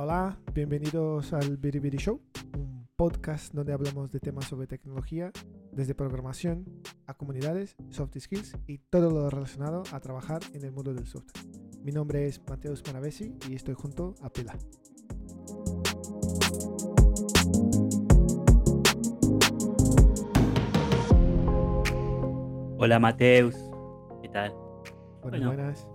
[0.00, 2.20] Hola, hola, bienvenidos al Biribiri Show,
[2.56, 5.32] un podcast donde hablamos de temas sobre tecnología,
[5.72, 6.64] desde programación
[7.08, 11.44] a comunidades, soft skills y todo lo relacionado a trabajar en el mundo del software.
[11.82, 14.56] Mi nombre es Mateus Manavesi y estoy junto a Pila.
[22.78, 23.56] Hola Mateus,
[24.22, 24.52] ¿qué tal?
[25.22, 25.46] Buenas, Bueno.
[25.48, 25.88] buenas.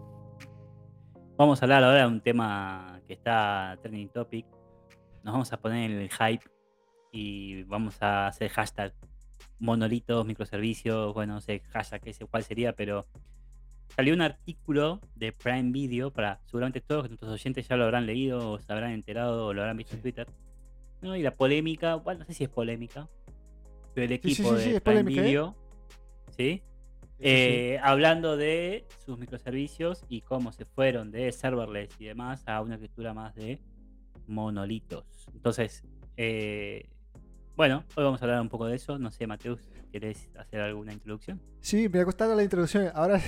[1.37, 4.45] Vamos a hablar ahora de un tema que está trending topic.
[5.23, 6.43] Nos vamos a poner en el hype
[7.11, 8.93] y vamos a hacer hashtag
[9.59, 13.05] monolitos, microservicios, bueno, no sé hashtag ese cuál sería, pero
[13.95, 18.53] salió un artículo de Prime Video para seguramente todos nuestros oyentes ya lo habrán leído
[18.53, 20.01] o se habrán enterado o lo habrán visto en.
[20.01, 20.27] Twitter.
[21.01, 21.15] ¿no?
[21.15, 23.07] Y la polémica, bueno, no sé si es polémica,
[23.93, 25.25] pero el equipo sí, sí, de Prime polémica, ¿eh?
[25.25, 25.55] Video,
[26.35, 26.63] sí.
[27.19, 32.75] Eh, hablando de sus microservicios y cómo se fueron de serverless y demás a una
[32.75, 33.61] arquitectura más de
[34.27, 35.27] monolitos.
[35.33, 35.83] Entonces,
[36.17, 36.89] eh,
[37.55, 38.99] bueno, hoy vamos a hablar un poco de eso.
[38.99, 41.41] No sé, Mateus, ¿querés hacer alguna introducción?
[41.61, 42.91] Sí, me ha costado la introducción.
[42.93, 43.21] Ahora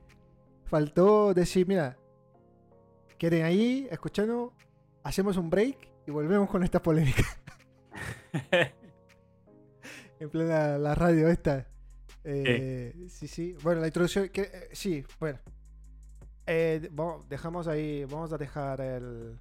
[0.66, 1.96] faltó decir, mira,
[3.18, 4.52] queden ahí escuchando,
[5.02, 7.24] hacemos un break y volvemos con esta polémica.
[10.20, 11.66] En plena la radio esta.
[12.24, 13.56] Eh, sí, sí.
[13.62, 14.28] Bueno, la introducción.
[14.28, 15.38] que- eh, sí, bueno.
[16.46, 18.04] Eh, vamos- dejamos ahí.
[18.04, 19.36] Vamos a dejar el.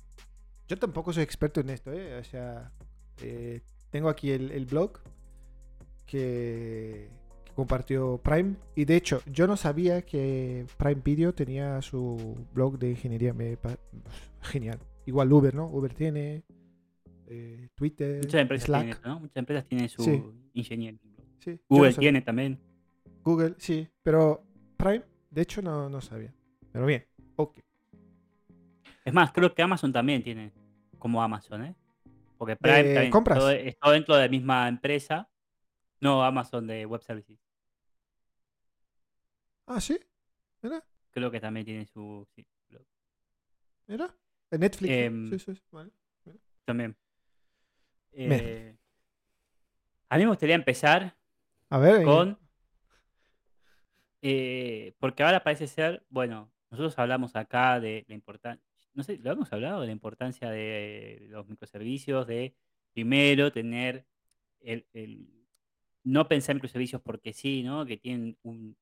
[0.68, 2.18] Yo tampoco soy experto en esto, ¿eh?
[2.20, 2.72] O sea,
[3.22, 5.00] eh, tengo aquí el, el blog
[6.06, 7.10] que,
[7.46, 8.56] que compartió Prime.
[8.76, 13.34] Y de hecho, yo no sabía que Prime Video tenía su blog de ingeniería.
[13.34, 13.58] Me
[14.42, 14.80] genial.
[15.06, 15.68] Igual Uber, ¿no?
[15.68, 16.44] Uber tiene.
[17.28, 18.18] eh, Twitter.
[18.18, 18.82] Muchas empresas Slack.
[18.84, 19.20] tienen, ¿no?
[19.22, 20.22] Muchas empresas tienen su Sí.
[20.54, 20.98] ingeniero.
[21.40, 21.92] Sí, no sabía.
[21.98, 22.60] tiene también.
[23.24, 24.44] Google, sí, pero
[24.78, 26.34] Prime, de hecho, no, no sabía.
[26.72, 27.06] Pero bien,
[27.36, 27.58] ok.
[29.06, 30.52] Es más, creo que Amazon también tiene,
[31.00, 31.76] como Amazon, ¿eh?
[32.38, 33.38] Porque ¿De Prime también compras?
[33.40, 35.30] todo- es todo dentro de la misma empresa.
[36.00, 37.40] No, Amazon de Web Services.
[39.68, 40.00] Ah, sí,
[40.62, 42.28] mira, Creo que también tiene su.
[42.36, 42.84] sí, blog.
[43.88, 44.16] mira.
[44.50, 44.92] En Netflix.
[44.94, 45.92] Em, sí, sí, sí, vale.
[46.66, 46.96] También.
[48.14, 48.76] Eh,
[50.10, 51.16] a mí me gustaría empezar
[51.70, 52.38] A ver, con.
[54.22, 58.64] Eh, porque ahora parece ser, bueno, nosotros hablamos acá de la importancia.
[58.94, 62.56] No sé, lo hemos hablado de la importancia de los microservicios, de
[62.94, 64.06] primero tener
[64.62, 65.28] el, el-
[66.04, 67.86] no pensar en microservicios porque sí, ¿no?
[67.86, 68.78] Que tienen un.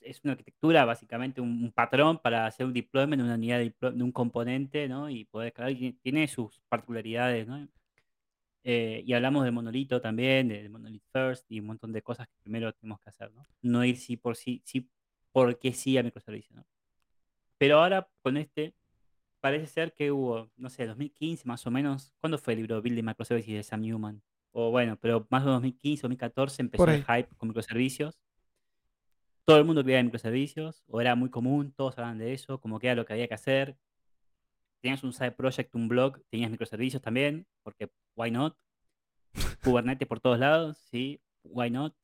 [0.00, 4.02] Es una arquitectura, básicamente, un, patrón para hacer un deployment de una unidad de, de
[4.04, 5.08] un componente, ¿no?
[5.10, 5.74] Y poder escalar.
[6.02, 7.66] Tiene sus particularidades, ¿no?
[8.64, 12.28] Eh, y hablamos de monolito también, de, de monolith first y un montón de cosas
[12.28, 13.46] que primero tenemos que hacer, ¿no?
[13.62, 14.90] No ir sí por sí, sí
[15.32, 16.66] porque sí a microservicios, ¿no?
[17.58, 18.74] Pero ahora con este,
[19.40, 22.12] parece ser que hubo, no sé, 2015 más o menos.
[22.20, 24.22] ¿Cuándo fue el libro Building Microservices de Sam Newman?
[24.52, 28.18] O bueno, pero más menos 2015, 2014 empezó el hype con microservicios.
[29.44, 32.88] Todo el mundo quería microservicios, o era muy común, todos hablaban de eso, como que
[32.88, 33.76] era lo que había que hacer.
[34.80, 38.56] Tenías un side project, un blog, tenías microservicios también, porque why not?
[39.62, 41.94] Kubernetes por todos lados, sí, why not?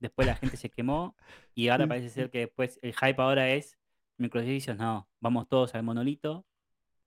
[0.00, 1.16] Después la gente se quemó
[1.54, 3.78] y ahora parece ser que después el hype ahora es
[4.16, 6.44] microservicios, no, vamos todos al monolito,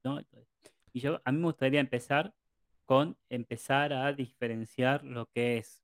[0.04, 0.22] ¿no?
[0.94, 2.34] Y yo, a mí me gustaría empezar
[2.86, 5.84] con empezar a diferenciar lo que es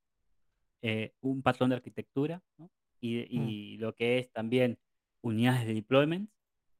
[0.80, 2.70] eh, un patrón de arquitectura ¿no?
[3.00, 4.78] y, y lo que es también
[5.20, 6.30] unidades de deployment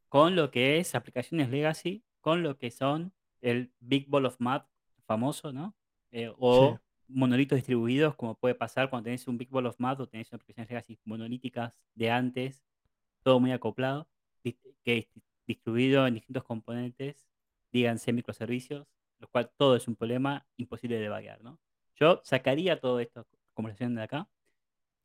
[0.08, 4.66] con lo que es aplicaciones legacy, con lo que son el Big Ball of Math
[5.06, 5.74] famoso, ¿no?
[6.12, 6.78] Eh, o
[7.08, 10.70] monolitos distribuidos, como puede pasar cuando tenés un Big Ball of Math o tenés aplicaciones
[10.70, 12.62] legacy monolíticas de antes,
[13.22, 14.08] todo muy acoplado,
[14.42, 15.06] que es
[15.46, 17.26] distribuido en distintos componentes,
[17.72, 18.86] díganse microservicios,
[19.18, 21.58] lo cual todo es un problema imposible de debuguear, ¿no?
[21.96, 24.28] Yo sacaría todo esto, conversación de acá,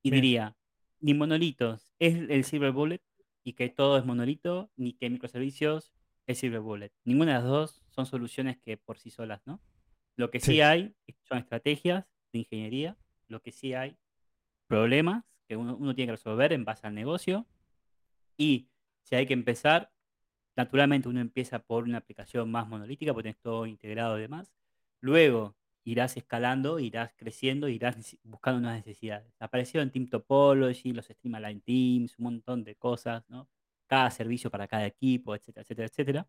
[0.02, 0.22] y Bien.
[0.22, 0.58] diría,
[1.00, 3.02] ni monolitos es el silver bullet,
[3.44, 5.94] y que todo es monolito, ni que microservicios
[6.26, 6.92] es silver bullet.
[7.06, 9.62] Ninguna de las dos son soluciones que por sí solas, ¿no?
[10.18, 10.62] Lo que sí, Sí.
[10.62, 12.98] hay son estrategias de ingeniería,
[13.30, 13.98] lo que sí hay
[14.68, 17.48] problemas que uno, uno tiene que resolver en base al negocio,
[18.36, 18.68] y
[19.04, 19.92] si hay que empezar,
[20.56, 24.52] naturalmente uno empieza por una aplicación más monolítica, porque tenés todo integrado y demás.
[25.00, 25.56] Luego
[25.86, 29.34] irás escalando, irás creciendo, irás buscando unas necesidades.
[29.40, 33.48] Apareció en Team Topology, los Streamline Teams, un montón de cosas, ¿no?
[33.88, 36.28] Cada servicio para cada equipo, etcétera, etcétera, etcétera.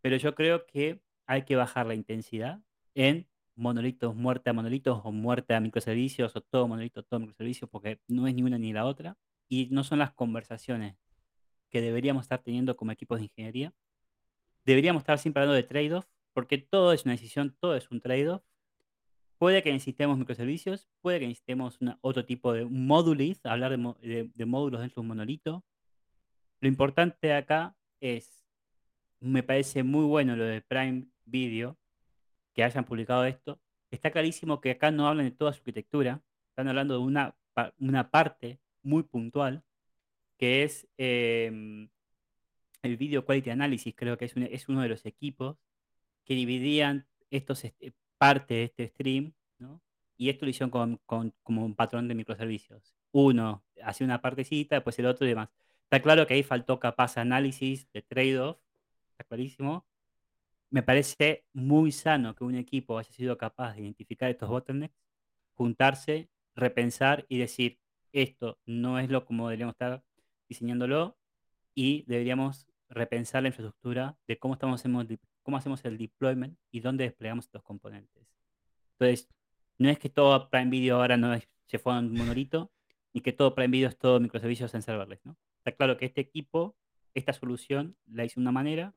[0.00, 2.62] Pero yo creo que hay que bajar la intensidad
[2.98, 8.00] en monolitos, muerte a monolitos o muerte a microservicios o todo monolito, todo microservicios, porque
[8.08, 9.16] no es ni una ni la otra.
[9.48, 10.96] Y no son las conversaciones
[11.70, 13.72] que deberíamos estar teniendo como equipos de ingeniería.
[14.64, 18.42] Deberíamos estar siempre hablando de trade-off, porque todo es una decisión, todo es un trade-off.
[19.38, 24.80] Puede que necesitemos microservicios, puede que necesitemos otro tipo de módulos, hablar de, de módulos
[24.80, 25.64] dentro de un monolito.
[26.60, 28.44] Lo importante acá es,
[29.20, 31.77] me parece muy bueno lo de Prime Video,
[32.58, 33.60] que hayan publicado esto.
[33.92, 37.36] Está clarísimo que acá no hablan de toda su arquitectura, están hablando de una,
[37.78, 39.62] una parte muy puntual,
[40.36, 41.88] que es em,
[42.82, 45.56] el Video Quality Analysis, creo que es, es uno de los equipos
[46.24, 49.80] que dividían estos este, parte de este stream, ¿no?
[50.16, 51.00] Y esto lo hicieron con,
[51.44, 52.92] como un patrón de microservicios.
[53.12, 55.48] Uno hacía una partecita, después el otro y demás.
[55.84, 58.58] Está claro que ahí faltó capaz análisis de trade-off,
[59.12, 59.86] está clarísimo.
[60.70, 64.94] Me parece muy sano que un equipo haya sido capaz de identificar estos bottlenecks,
[65.54, 67.78] juntarse, repensar y decir,
[68.12, 70.02] esto no es lo como deberíamos estar
[70.48, 71.16] diseñándolo
[71.74, 74.82] y deberíamos repensar la infraestructura de cómo, estamos,
[75.42, 78.26] cómo hacemos el deployment y dónde desplegamos estos componentes.
[78.92, 79.28] Entonces,
[79.78, 82.72] no es que todo Prime Video ahora no se fue a un monolito,
[83.12, 85.36] ni que todo Prime Video es todo microservicios en serverless, ¿no?
[85.58, 86.76] Está claro que este equipo,
[87.14, 88.94] esta solución, la hizo de una manera,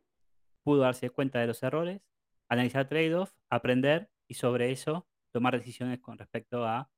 [0.63, 2.01] pudo darse cuenta de los errores,
[2.49, 6.89] analizar trade-off, aprender y sobre eso tomar decisiones con respecto a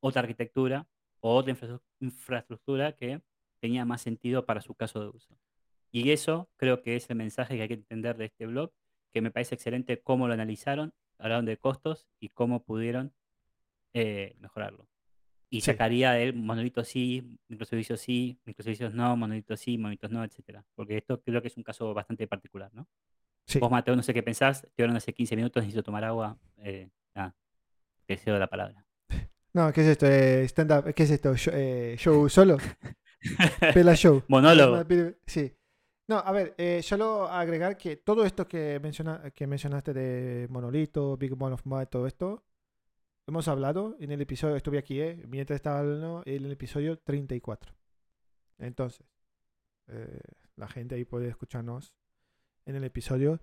[0.00, 0.88] otra arquitectura
[1.20, 1.54] o otra
[2.00, 3.22] infraestructura que
[3.60, 5.36] tenía más sentido para su caso de uso.
[5.92, 8.72] Y eso creo que es el mensaje que hay que entender de este blog,
[9.12, 13.12] que me parece excelente cómo lo analizaron, hablaron de costos y cómo pudieron
[13.92, 14.88] eh, mejorarlo.
[15.52, 20.64] Y sacaría de monolitos sí, microservicios sí, microservicios no, monolitos sí, monolitos no, etcétera.
[20.76, 22.86] Porque esto creo que es un caso bastante particular, ¿no?
[23.58, 26.38] Vos, Mateo, no sé qué pensás, te hablando hace 15 minutos, necesito tomar agua.
[26.58, 27.34] Eh, nada,
[28.06, 28.84] te cedo la palabra.
[29.52, 30.06] No, ¿qué es esto?
[30.06, 31.36] Eh, stand-up, ¿qué es esto?
[31.36, 32.56] ¿Show, eh, show solo?
[33.74, 34.22] Pela show.
[34.28, 34.86] Monólogo.
[35.26, 35.52] Sí.
[36.06, 41.16] No, a ver, eh, solo agregar que todo esto que, menciona, que mencionaste de Monolito,
[41.16, 42.44] Big Bone of Mud, todo esto,
[43.26, 47.74] hemos hablado en el episodio, estuve aquí, eh, mientras estaba hablando, en el episodio 34.
[48.58, 49.06] Entonces,
[49.88, 50.20] eh,
[50.56, 51.94] la gente ahí puede escucharnos
[52.66, 53.40] en el episodio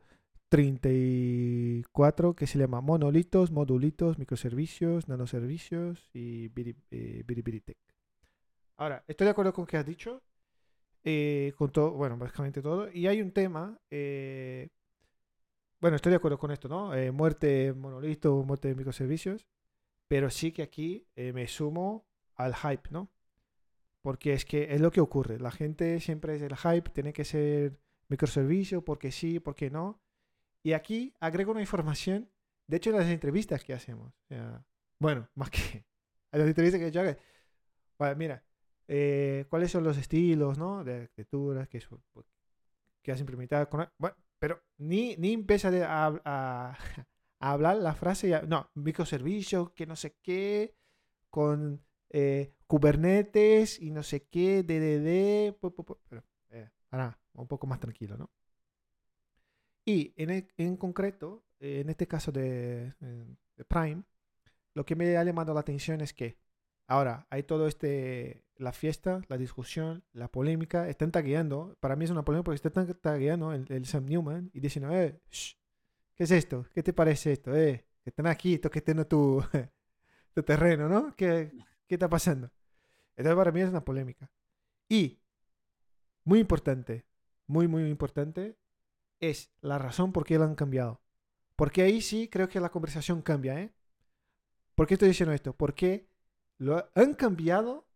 [0.49, 7.77] 34 que se llama Monolitos, Modulitos, Microservicios, Nanoservicios y Biribiritech.
[8.77, 10.21] Ahora, estoy de acuerdo con lo que has dicho.
[11.09, 12.89] Eh, con todo, bueno, básicamente todo.
[12.91, 14.67] Y hay un tema, eh,
[15.79, 16.93] bueno, estoy de acuerdo con esto, ¿no?
[16.93, 19.47] Eh, muerte monolito, muerte de microservicios,
[20.07, 23.09] pero sí que aquí me sumo al hype, ¿no?
[24.01, 25.39] Porque es que es lo que ocurre.
[25.39, 29.99] La gente siempre es el hype, tiene que ser microservicio, porque sí, porque no.
[30.63, 32.29] Y aquí agrego una información,
[32.67, 34.13] de hecho, en las entrevistas que hacemos.
[34.99, 35.85] bueno, más que
[36.31, 37.15] en las entrevistas que yo hago.
[37.97, 38.43] Bueno, mira,
[38.87, 40.83] eh, cuáles son los estilos ¿no?
[40.83, 41.81] de arquitecturas que,
[43.01, 43.69] que has implementado.
[43.69, 46.77] Con, bueno, pero ni, ni empieza a, a,
[47.39, 50.75] hablar la frase, no, microservicios, que no sé qué,
[51.29, 55.57] con eh, Kubernetes y no sé qué, DDD,
[56.09, 58.31] pero eh, ahora un poco más tranquilo, ¿no?
[59.85, 64.03] Y en, e, en concreto, en este caso de, de Prime,
[64.73, 66.37] lo que me ha llamado la atención es que
[66.87, 72.11] Ahora, hay todo este, la fiesta, la discusión, la polémica, están tagueando, para mí es
[72.11, 75.19] una polémica porque están tagueando el, el Sam Newman y diciendo, eh,
[76.17, 76.65] ¿qué es esto?
[76.73, 77.55] ¿Qué te parece esto?
[77.55, 79.43] Eh, que están aquí, toqueteando tu,
[80.33, 81.15] tu terreno, ¿no?
[81.15, 81.51] ¿Qué,
[81.87, 82.51] ¿Qué está pasando?
[83.15, 84.29] Entonces para mí es una polémica.
[84.89, 85.21] Y,
[86.23, 87.05] muy importante,
[87.45, 88.57] muy, muy importante,
[89.19, 91.01] es la razón por qué lo han cambiado.
[91.55, 93.73] Porque ahí sí creo que la conversación cambia, ¿eh?
[94.75, 95.53] ¿Por qué estoy diciendo esto?
[95.53, 96.07] Porque
[96.57, 97.87] lo han cambiado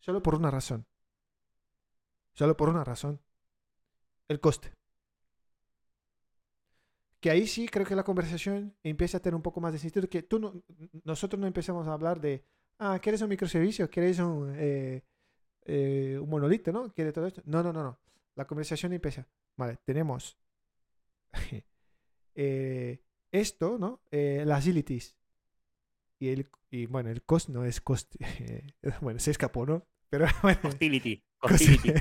[0.00, 0.86] solo por una razón.
[2.34, 3.20] Solo por una razón.
[4.28, 4.72] El coste.
[7.26, 10.08] Que ahí sí creo que la conversación empieza a tener un poco más de sentido.
[10.08, 10.62] Que tú no,
[11.02, 12.44] nosotros no empezamos a hablar de,
[12.78, 13.90] ah, ¿quieres un microservicio?
[13.90, 15.02] ¿Quieres un, eh,
[15.64, 16.70] eh, un monolito?
[16.70, 16.94] ¿No?
[16.94, 17.42] ¿Quieres todo esto?
[17.44, 17.98] No, no, no, no.
[18.36, 19.26] La conversación empieza.
[19.56, 20.38] Vale, tenemos
[22.36, 23.00] eh,
[23.32, 24.02] esto, ¿no?
[24.12, 25.16] las agilities
[26.20, 28.14] y, el, y bueno, el cost no es cost.
[29.00, 29.84] bueno, se escapó, ¿no?
[30.10, 30.60] Pero bueno.
[30.62, 31.24] Hostility.
[31.40, 31.92] Hostility.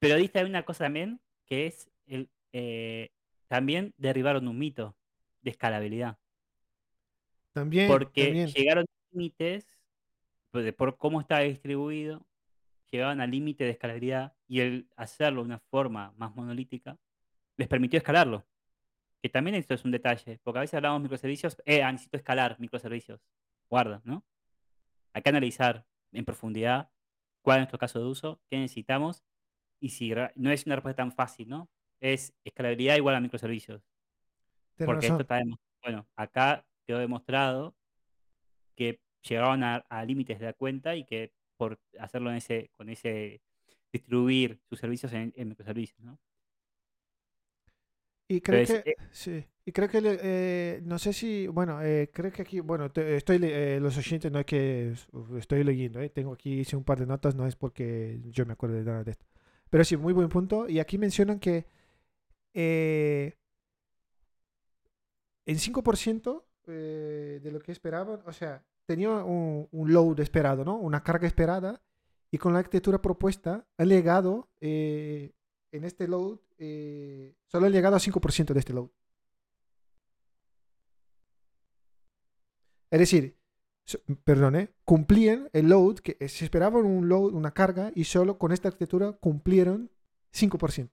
[0.00, 3.12] Pero dice una cosa también, que es el, eh,
[3.52, 4.96] también derribaron un mito
[5.42, 6.16] de escalabilidad.
[7.52, 7.86] También.
[7.86, 9.78] Porque llegaron límites
[10.50, 12.26] pues, por cómo estaba distribuido,
[12.90, 16.96] llegaban al límite de escalabilidad y el hacerlo de una forma más monolítica
[17.58, 18.46] les permitió escalarlo.
[19.20, 22.16] Que también esto es un detalle, porque a veces hablamos de microservicios, eh, ah, necesito
[22.16, 23.20] escalar microservicios.
[23.68, 24.24] Guarda, ¿no?
[25.12, 26.88] Hay que analizar en profundidad
[27.42, 29.22] cuál es nuestro caso de uso, qué necesitamos,
[29.78, 31.68] y si no es una respuesta tan fácil, ¿no?
[32.02, 33.80] Es escalabilidad igual a microservicios.
[34.76, 35.40] Porque esto está,
[35.82, 37.76] bueno, acá quedó demostrado
[38.74, 43.40] que llegaron a, límites de la cuenta y que por hacerlo en ese, con ese,
[43.92, 46.18] distribuir sus servicios en, microservicios, ¿no?
[48.26, 52.32] Y creo que, eh sí, y creo que, eh, no sé si, bueno, eh, creo
[52.32, 53.38] que aquí, bueno, estoy,
[53.78, 54.94] los oyentes no es que
[55.38, 58.76] estoy leyendo, tengo aquí hice un par de notas, no es porque yo me acuerdo
[58.76, 59.26] de nada de esto.
[59.72, 60.68] Pero sí, muy buen punto.
[60.68, 61.64] Y aquí mencionan que
[62.54, 63.34] en
[65.46, 70.76] 5% de lo que esperaban, o sea, tenía un, load esperado, ¿no?
[70.76, 71.82] Una carga esperada.
[72.30, 75.32] Y con la arquitectura propuesta, ha llegado eh,
[75.70, 78.88] en este load, eh, solo ha llegado a 5% de este load.
[82.90, 83.36] Es decir,
[84.24, 84.70] perdón, ¿eh?
[84.84, 89.12] cumplían el load, que se esperaban un load, una carga, y solo con esta arquitectura
[89.12, 89.90] cumplieron
[90.32, 90.90] 5%.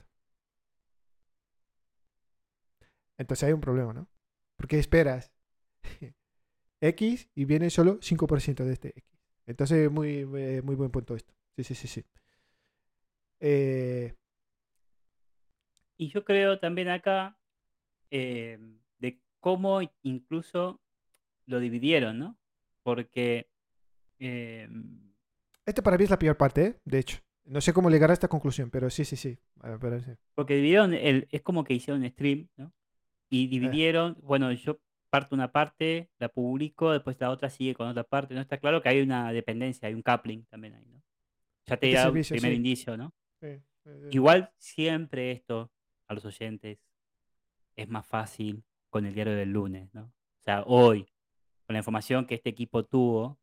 [3.19, 4.07] Entonces hay un problema, ¿no?
[4.55, 5.31] Porque esperas
[6.81, 9.03] X y viene solo 5% de este X.
[9.45, 11.33] Entonces, muy, eh, muy buen punto esto.
[11.57, 12.05] Sí, sí, sí, sí.
[13.41, 14.15] Eh,
[15.97, 17.37] y yo creo también acá
[18.09, 18.57] eh,
[18.99, 20.79] de cómo incluso
[21.45, 22.37] lo dividieron, ¿no?
[22.83, 23.49] Porque...
[25.65, 27.19] Este para mí es la peor parte, de hecho.
[27.43, 29.37] No sé cómo llegar a esta conclusión, pero sí, sí, sí.
[30.35, 32.73] Porque dividieron, el, es como que hicieron stream, ¿no?
[33.29, 38.03] Y dividieron, bueno, yo parto una parte, la publico, después la otra sigue con otra
[38.03, 38.33] parte.
[38.33, 41.01] No está claro que hay una dependencia, hay un coupling también ahí, ¿no?
[41.65, 43.13] Ya te da un primer indicio, ¿no?
[44.11, 45.71] Igual siempre esto
[46.07, 46.79] a los oyentes
[47.75, 50.03] es más fácil con el diario del lunes, ¿no?
[50.03, 51.03] O sea, hoy,
[51.65, 53.39] con la información que este equipo tuvo,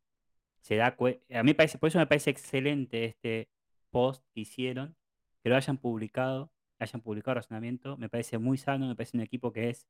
[0.59, 0.97] se da
[1.33, 3.49] a mí parece, por eso me parece excelente este
[3.89, 4.95] post que hicieron,
[5.41, 9.51] que lo hayan publicado, hayan publicado razonamiento, me parece muy sano, me parece un equipo
[9.51, 9.87] que es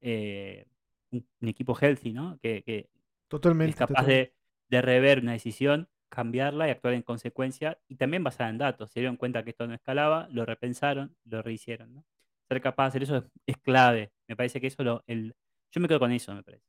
[0.00, 0.66] eh,
[1.10, 2.38] un, equipo healthy, ¿no?
[2.40, 2.88] Que,
[3.28, 4.32] totalmente, es capaz De,
[4.70, 8.90] rever una decisión, cambiarla y actuar en consecuencia, y también basada en datos.
[8.90, 12.04] Se dieron cuenta que esto no escalaba, lo repensaron, lo rehicieron, ¿no?
[12.48, 14.12] Ser capaz de hacer eso es, clave.
[14.28, 15.34] Me parece que eso lo, el,
[15.70, 16.64] yo me quedo con eso, me parece.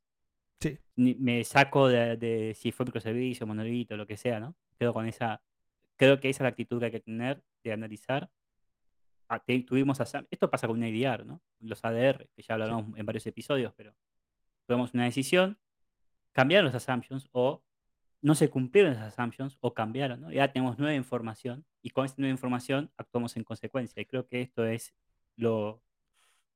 [0.60, 0.78] Sí.
[0.96, 4.54] Me saco de, si fue microservicio, monolito, lo que sea, ¿no?
[4.78, 5.42] Quedo con esa,
[5.96, 8.30] creo que esa es la actitud que hay que tener de analizar.
[9.66, 10.00] Tuvimos
[10.30, 11.40] esto pasa con un ADR, ¿no?
[11.60, 13.94] Los ADR, que ya hablamos en varios episodios, pero
[14.66, 15.58] tomamos una decisión,
[16.32, 17.62] cambiaron los assumptions o
[18.22, 20.32] no se cumplieron esas assumptions o cambiaron, ¿no?
[20.32, 24.00] Ya tenemos nueva información y con esta nueva información actuamos en consecuencia.
[24.00, 24.94] Y creo que esto es
[25.36, 25.82] lo,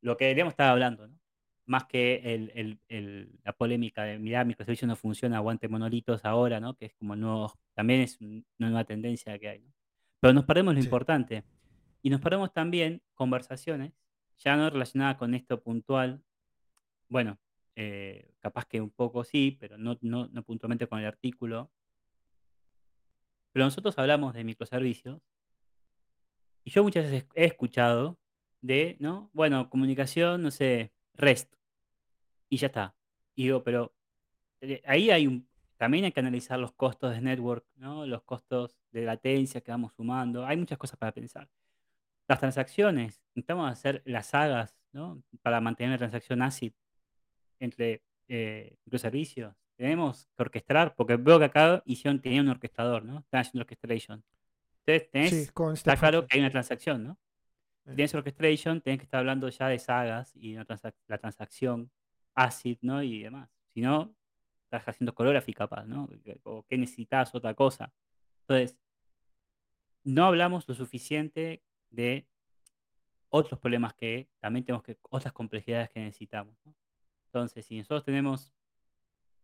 [0.00, 1.18] lo que deberíamos estar hablando, ¿no?
[1.66, 6.74] Más que el, el, la polémica de, mira, microservicio no funciona, aguante monolitos ahora, ¿no?
[6.74, 9.72] Que es como nuevo, también es una nueva tendencia que hay, ¿no?
[10.20, 11.44] Pero nos perdemos lo importante.
[12.02, 13.92] Y nos perdemos también conversaciones,
[14.38, 16.22] ya no relacionadas con esto puntual.
[17.08, 17.38] Bueno,
[17.76, 21.70] eh, capaz que un poco sí, pero no, no, no puntualmente con el artículo.
[23.52, 25.20] Pero nosotros hablamos de microservicios
[26.68, 28.18] y yo muchas veces he escuchado
[28.60, 29.30] de, ¿no?
[29.32, 31.54] Bueno, comunicación, no sé, REST.
[32.50, 32.94] Y ya está.
[33.34, 33.94] Y digo, pero
[34.60, 38.04] eh, ahí hay un, también hay que analizar los costos de network, ¿no?
[38.06, 40.44] Los costos de latencia que vamos sumando.
[40.44, 41.48] Hay muchas cosas para pensar.
[42.28, 45.22] Las transacciones, necesitamos hacer las sagas, ¿no?
[45.42, 46.72] Para mantener la transacción ACID
[47.58, 49.54] entre eh, los servicios.
[49.76, 53.20] Tenemos que orquestar, porque veo que acá hicieron, tenía un orquestador, ¿no?
[53.20, 54.22] Están haciendo orchestration.
[54.84, 57.18] Entonces, tenés, está claro que hay una transacción, ¿no?
[57.86, 61.90] Si tienes orchestration, tenés que estar hablando ya de sagas y la transacción
[62.34, 63.02] ACID, ¿no?
[63.02, 63.48] Y demás.
[63.72, 64.14] Si no,
[64.64, 66.08] estás haciendo coreography capaz, ¿no?
[66.42, 67.92] O que necesitas otra cosa.
[68.42, 68.78] Entonces,
[70.04, 72.26] no hablamos lo suficiente de
[73.30, 76.56] otros problemas que también tenemos que, otras complejidades que necesitamos.
[76.64, 76.74] ¿no?
[77.26, 78.52] Entonces, si nosotros tenemos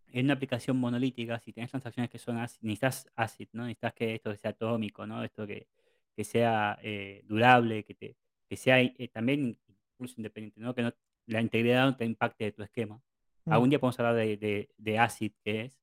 [0.08, 3.64] en una aplicación monolítica, si tienes transacciones que son ACID, necesitas ACID, ¿no?
[3.64, 5.24] Necesitas que esto sea atómico, ¿no?
[5.24, 5.66] Esto que,
[6.14, 8.16] que sea eh, durable, que, te,
[8.48, 9.58] que sea eh, también
[9.94, 10.74] incluso independiente, ¿no?
[10.74, 10.94] Que no,
[11.26, 13.02] la integridad no te impacte de tu esquema.
[13.44, 13.52] Mm.
[13.52, 15.80] Algún día podemos hablar de, de, ACID, que es,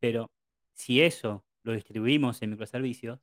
[0.00, 0.30] pero
[0.72, 3.20] si eso lo distribuimos en microservicios,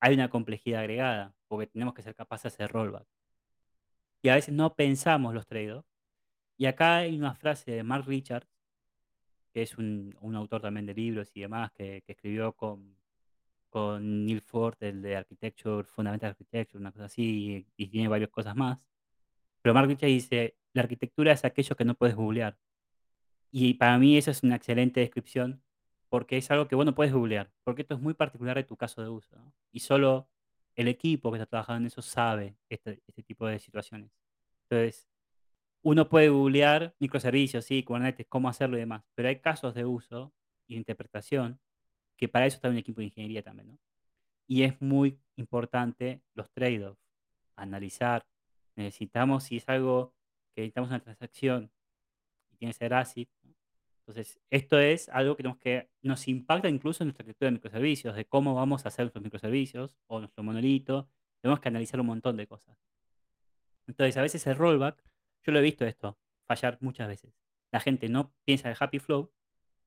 [0.00, 3.06] hay una complejidad agregada, porque tenemos que ser capaces de hacer rollback.
[4.22, 5.82] Y a veces no pensamos los trade
[6.60, 8.46] y acá hay una frase de Mark Richards,
[9.52, 12.96] que es un, autor también de libros y demás, que, escribió con,
[13.70, 18.54] con Neil Ford, el de Architecture, Fundamental Architecture, una cosa así, y, tiene varias cosas
[18.56, 18.78] más.
[19.62, 22.58] Pero Mark Richards dice, la arquitectura es aquello que no puedes googlear.
[23.50, 25.62] Y para mí eso es una excelente descripción,
[26.10, 28.76] porque es algo que vos no puedes googlear, porque esto es muy particular de tu
[28.76, 29.36] caso de uso.
[29.72, 30.28] Y solo
[30.74, 34.10] el equipo que está trabajando en eso sabe este, este tipo de situaciones.
[34.68, 35.08] Entonces,
[35.82, 40.32] uno puede googlear microservicios, sí, Kubernetes, cómo hacerlo y demás, pero hay casos de uso
[40.66, 41.60] y de interpretación
[42.16, 43.78] que para eso está un equipo de ingeniería también, ¿no?
[44.46, 47.00] Y es muy importante los trade-offs,
[47.56, 48.26] analizar.
[48.74, 50.12] Necesitamos, si es algo
[50.54, 51.70] que necesitamos una transacción
[52.50, 53.39] y tiene que ser ACID, ¿no?
[54.10, 58.24] Entonces esto es algo que, que nos impacta incluso en nuestra arquitectura de microservicios, de
[58.24, 61.08] cómo vamos a hacer nuestros microservicios o nuestro monolito.
[61.40, 62.76] Tenemos que analizar un montón de cosas.
[63.86, 65.00] Entonces, a veces el rollback,
[65.44, 67.32] yo lo he visto esto, fallar muchas veces.
[67.70, 69.32] La gente no piensa de Happy Flow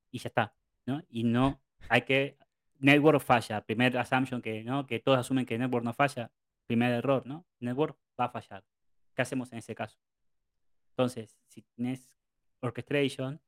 [0.09, 1.03] y ya está, ¿no?
[1.09, 2.37] Y no, hay que,
[2.79, 4.87] network falla, primer assumption que, ¿no?
[4.87, 6.31] Que todos asumen que network no falla,
[6.65, 7.45] primer error, ¿no?
[7.59, 8.63] Network va a fallar.
[9.13, 9.99] ¿Qué hacemos en ese caso?
[10.91, 12.09] Entonces, si tienes
[12.61, 13.41] orchestration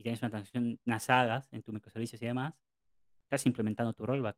[0.00, 2.54] y tienes una transacción, unas sagas en tus microservicios y demás,
[3.24, 4.34] estás implementando tu rollback.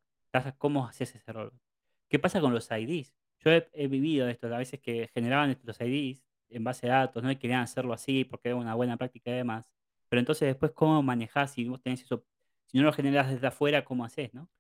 [0.59, 1.61] ¿Cómo haces ese rollback?
[2.09, 3.15] ¿Qué pasa con los IDs?
[3.39, 7.31] Yo he, vivido esto, a veces que generaban los IDs en base de datos, ¿no?
[7.31, 9.71] Y querían hacerlo así porque era una buena práctica y demás.
[10.09, 12.25] Pero entonces después, ¿cómo manejás si vos tenés eso?
[12.67, 14.51] Si no lo generas desde afuera, ¿cómo haces, no?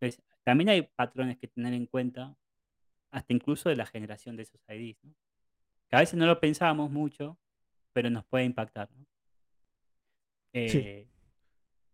[0.00, 2.36] Entonces, también hay patrones que tener en cuenta,
[3.12, 5.14] hasta incluso de la generación de esos IDs, ¿no?
[5.88, 7.38] Que a veces no lo pensábamos mucho,
[7.92, 9.06] pero nos puede impactar, ¿no?
[10.54, 11.06] Eh,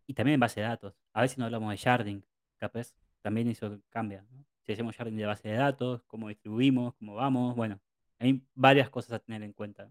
[0.07, 0.95] y también en base de datos.
[1.13, 2.25] A veces no hablamos de sharding,
[2.59, 2.95] capaz.
[3.23, 4.45] También eso cambia, ¿no?
[4.65, 7.81] Si hacemos sharding de base de datos, cómo distribuimos, cómo vamos, bueno,
[8.21, 9.91] hay varias cosas a tener en cuenta.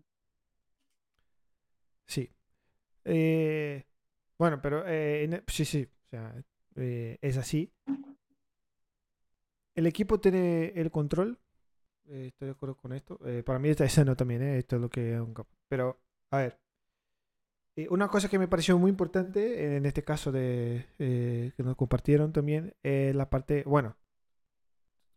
[2.06, 2.30] Sí.
[3.06, 3.86] Eh,
[4.38, 6.36] bueno, pero eh, sí, sí, o sea,
[6.76, 7.74] eh, es así.
[9.76, 11.40] El equipo tiene el control.
[12.08, 13.20] estoy de acuerdo con esto.
[13.46, 15.22] para mí está escena también, esto es lo que
[15.68, 16.00] Pero,
[16.32, 16.60] a ver.
[17.90, 22.74] Una cosa que me pareció muy importante en este caso de que nos compartieron también
[22.84, 23.96] es la parte, bueno,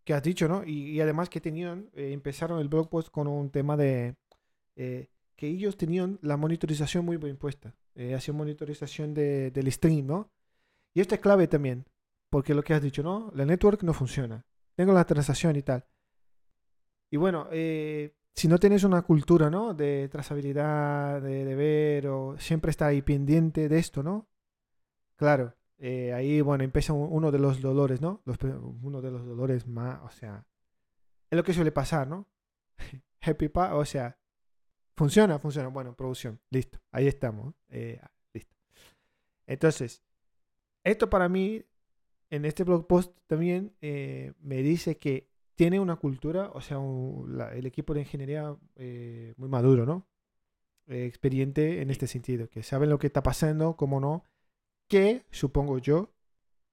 [0.05, 0.65] que has dicho, ¿no?
[0.65, 4.17] Y, además que tenían, eh, empezaron el blog post con un tema de
[4.77, 7.75] eh, que ellos tenían la monitorización muy bien puesta.
[7.95, 10.31] Eh, hacían monitorización de, del stream, ¿no?
[10.95, 11.87] Y esto es clave también,
[12.31, 13.31] porque lo que has dicho, ¿no?
[13.35, 14.45] La network no funciona.
[14.75, 15.87] Tengo la transacción y tal.
[17.11, 17.49] Y bueno,
[18.35, 19.75] si no tienes una cultura, ¿no?
[19.75, 24.29] De trazabilidad, de, de ver, o siempre está ahí pendiente de esto, ¿no?
[25.17, 28.23] Claro, eh, ahí, bueno, empieza uno de los dolores, ¿no?
[28.83, 30.47] uno de los dolores más, o sea,
[31.29, 32.29] es lo que suele pasar, ¿no?
[33.21, 34.17] Happy Pa, o sea,
[34.95, 35.71] funciona, funciona.
[35.71, 38.01] Bueno, producción, listo, ahí estamos, eh,
[38.33, 38.57] listo.
[39.45, 40.05] Entonces,
[40.85, 41.65] esto para mí,
[42.31, 46.79] en este blog post también eh, me dice que tiene una cultura, o sea,
[47.53, 48.57] el equipo de ingeniería
[49.37, 50.07] muy maduro, ¿no?
[50.89, 54.25] experiente en este sentido, que saben lo que está pasando, cómo no,
[54.89, 56.13] que supongo yo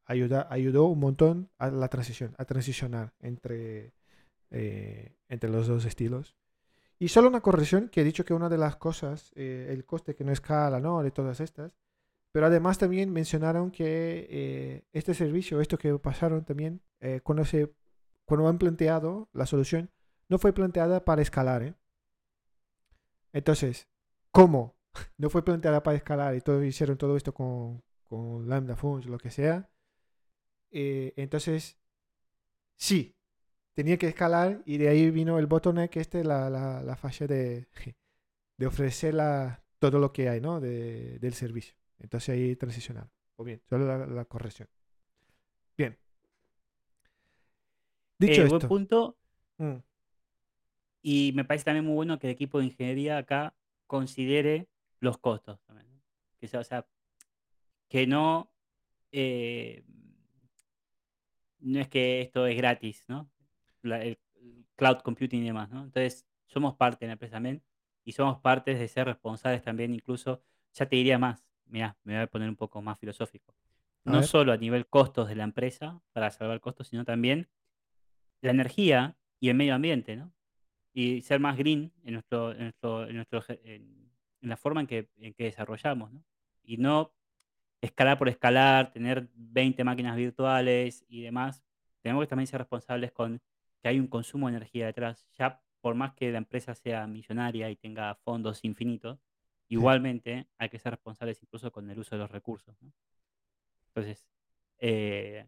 [0.10, 3.94] ayuda, ayudó un montón a la transición, a transicionar entre,
[4.50, 6.36] eh, entre los dos estilos.
[6.98, 10.16] Y solo una corrección, que he dicho que una de las cosas, eh, el coste
[10.16, 11.02] que no escala, ¿no?
[11.02, 11.78] De todas estas.
[12.32, 16.82] Pero además también mencionaron que eh, este servicio, esto que pasaron también,
[17.24, 17.72] cuando, se,
[18.30, 19.92] cuando han planteado la solución,
[20.30, 21.78] no fue planteada para escalar.
[23.34, 23.88] Entonces,
[24.32, 24.78] ¿cómo?
[25.18, 29.18] No fue planteada para escalar y todo, hicieron todo esto con, con Lambda Functions, lo
[29.18, 29.70] que sea.
[30.72, 31.78] Eh, entonces,
[32.76, 33.16] sí,
[33.74, 37.68] tenía que escalar y de ahí vino el bottleneck, este, la, la, la falla de,
[38.58, 39.16] de ofrecer
[39.80, 40.60] todo lo que hay, ¿no?
[40.60, 41.76] De, del servicio.
[42.00, 43.10] Entonces ahí transicionar.
[43.38, 44.68] O bien, solo la, corrección.
[45.78, 45.98] Bien.
[48.20, 48.60] Dicho eh, esto.
[48.60, 49.18] Buen punto.
[49.58, 49.78] Mm.
[51.02, 53.56] Y me parece también muy bueno que el equipo de ingeniería acá
[53.88, 54.68] considere
[55.00, 55.88] los costos también.
[56.40, 56.86] Que sea, o sea,
[57.88, 58.52] que no,
[59.12, 59.84] eh,
[61.60, 63.30] no es que esto es gratis, ¿no?
[63.84, 64.20] el
[64.76, 65.84] cloud computing y demás, ¿no?
[65.84, 67.64] Entonces, somos parte de la empresa también
[68.04, 70.42] y somos parte de ser responsables también, incluso,
[70.74, 73.54] ya te diría más, mira, me voy a poner un poco más filosófico.
[74.04, 77.48] no solo a nivel costos de la empresa, para salvar costos, sino también
[78.42, 80.34] la energía y el medio ambiente, ¿no?
[80.94, 85.10] Y ser más green en, nuestro, en, nuestro, en, nuestro, en, la forma en que,
[85.18, 86.24] en que desarrollamos, ¿no?
[86.64, 87.14] Y no
[87.82, 91.64] escalar por escalar, tener 20 máquinas virtuales y demás,
[92.02, 93.42] tenemos que también ser responsables con
[93.82, 95.26] que hay un consumo de energía detrás.
[95.38, 99.20] Ya por más que la empresa sea millonaria y tenga fondos infinitos,
[99.70, 102.76] igualmente hay que ser responsables incluso con el uso de los recursos.
[103.88, 104.28] Entonces,
[104.80, 105.48] eh,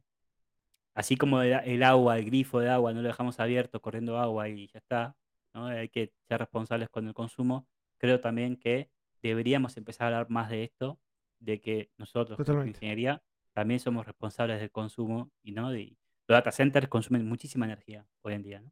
[0.93, 4.67] así como el, agua, el grifo de agua, no lo dejamos abierto corriendo agua y
[4.67, 5.15] ya está,
[5.53, 8.89] hay que ser responsables con el consumo, creo también que
[9.21, 10.99] deberíamos empezar a hablar más de esto
[11.39, 13.21] de que nosotros, como ingeniería,
[13.53, 18.33] también somos responsables del consumo y no de, los data centers consumen muchísima energía hoy
[18.33, 18.71] en día, ¿no?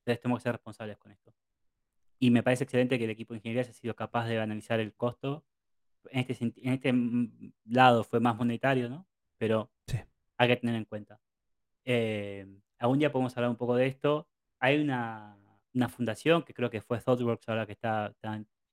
[0.00, 1.34] Entonces tenemos que ser responsables con esto.
[2.18, 4.94] Y me parece excelente que el equipo de ingeniería haya sido capaz de analizar el
[4.94, 5.44] costo.
[6.10, 9.06] En este, en este mm, lado fue más monetario, ¿no?
[9.38, 9.70] Pero.
[10.40, 11.20] Hay que tener en cuenta.
[11.84, 12.46] Eh,
[12.78, 14.26] algún día podemos hablar un poco de esto.
[14.58, 15.36] Hay una,
[15.74, 18.14] una fundación que creo que fue ThoughtWorks ahora que está,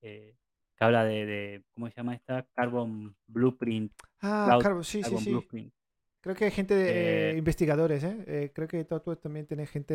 [0.01, 0.35] eh,
[0.75, 2.43] que habla de, de- ¿cómo se llama esta?
[2.53, 5.29] Carbon Blueprint, Ah, Cloud claro, sí, sí, Carbon sí.
[5.31, 5.73] Blueprint.
[6.21, 8.23] Creo que hay gente, de, Eh, eh, investigadores, ¿eh?
[8.27, 9.93] Eh, Creo que ThoughtWorks también tiene gente,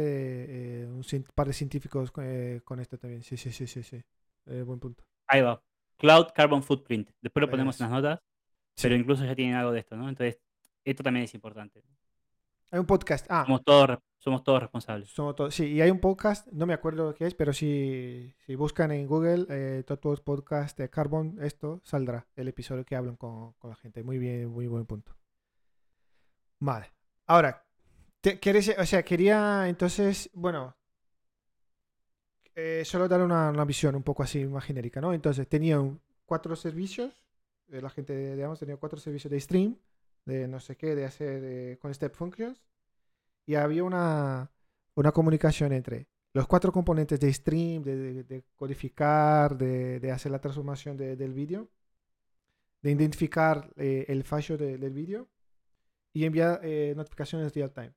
[0.83, 1.03] eh, un
[1.35, 3.23] par de científicos eh, con esto también.
[3.23, 4.03] Sí, sí, sí, sí, sí.
[4.45, 5.05] Buen punto.
[5.27, 5.63] ahí va.
[5.97, 7.11] Cloud Carbon Footprint.
[7.21, 8.21] Después lo ponemos en las notas,
[8.75, 8.83] Sí.
[8.85, 10.09] pero incluso ya tienen algo de esto, ¿no?
[10.09, 10.39] Entonces,
[10.85, 11.83] esto también es importante.
[12.71, 13.27] Hay un podcast.
[13.29, 15.11] Ah, Somos todos, somos todos responsables.
[15.11, 15.55] somos todos.
[15.55, 19.07] Sí, y hay un podcast, no me acuerdo que es, pero si, si buscan en
[19.07, 19.85] Google eh,
[20.25, 24.03] Podcast de Carbon, esto saldrá el episodio que hablan con, con la gente.
[24.03, 25.15] Muy bien, muy buen punto.
[26.61, 26.93] Vale.
[27.27, 27.63] Ahora,
[28.23, 30.75] te- ¿quieres, o sea, quería entonces, bueno,
[32.55, 35.13] eh, solo dar una, una visión un poco así más genérica, ¿no?
[35.13, 37.13] Entonces, tenían cuatro servicios,
[37.69, 39.77] eh, la gente, digamos, tenía cuatro servicios de stream,
[40.27, 42.63] de no sé qué, de hacer eh, con step functions,
[43.47, 44.53] y había una,
[44.97, 50.33] una comunicación entre los cuatro componentes de stream, de, de- de codificar, de, de hacer
[50.33, 51.71] la transformación de- del vídeo,
[52.83, 55.29] de identificar eh, el fallo de- del vídeo
[56.15, 57.95] y enviar eh, notificaciones real time.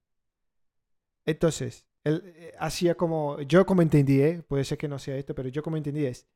[1.26, 5.34] Entonces, él eh, hacía como, yo como entendí, eh, puede ser que no sea esto,
[5.36, 6.28] pero yo como entendí es,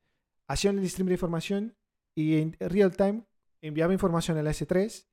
[0.47, 1.77] hacía un stream de información
[2.15, 3.25] y en real time
[3.61, 5.08] enviaba información al S3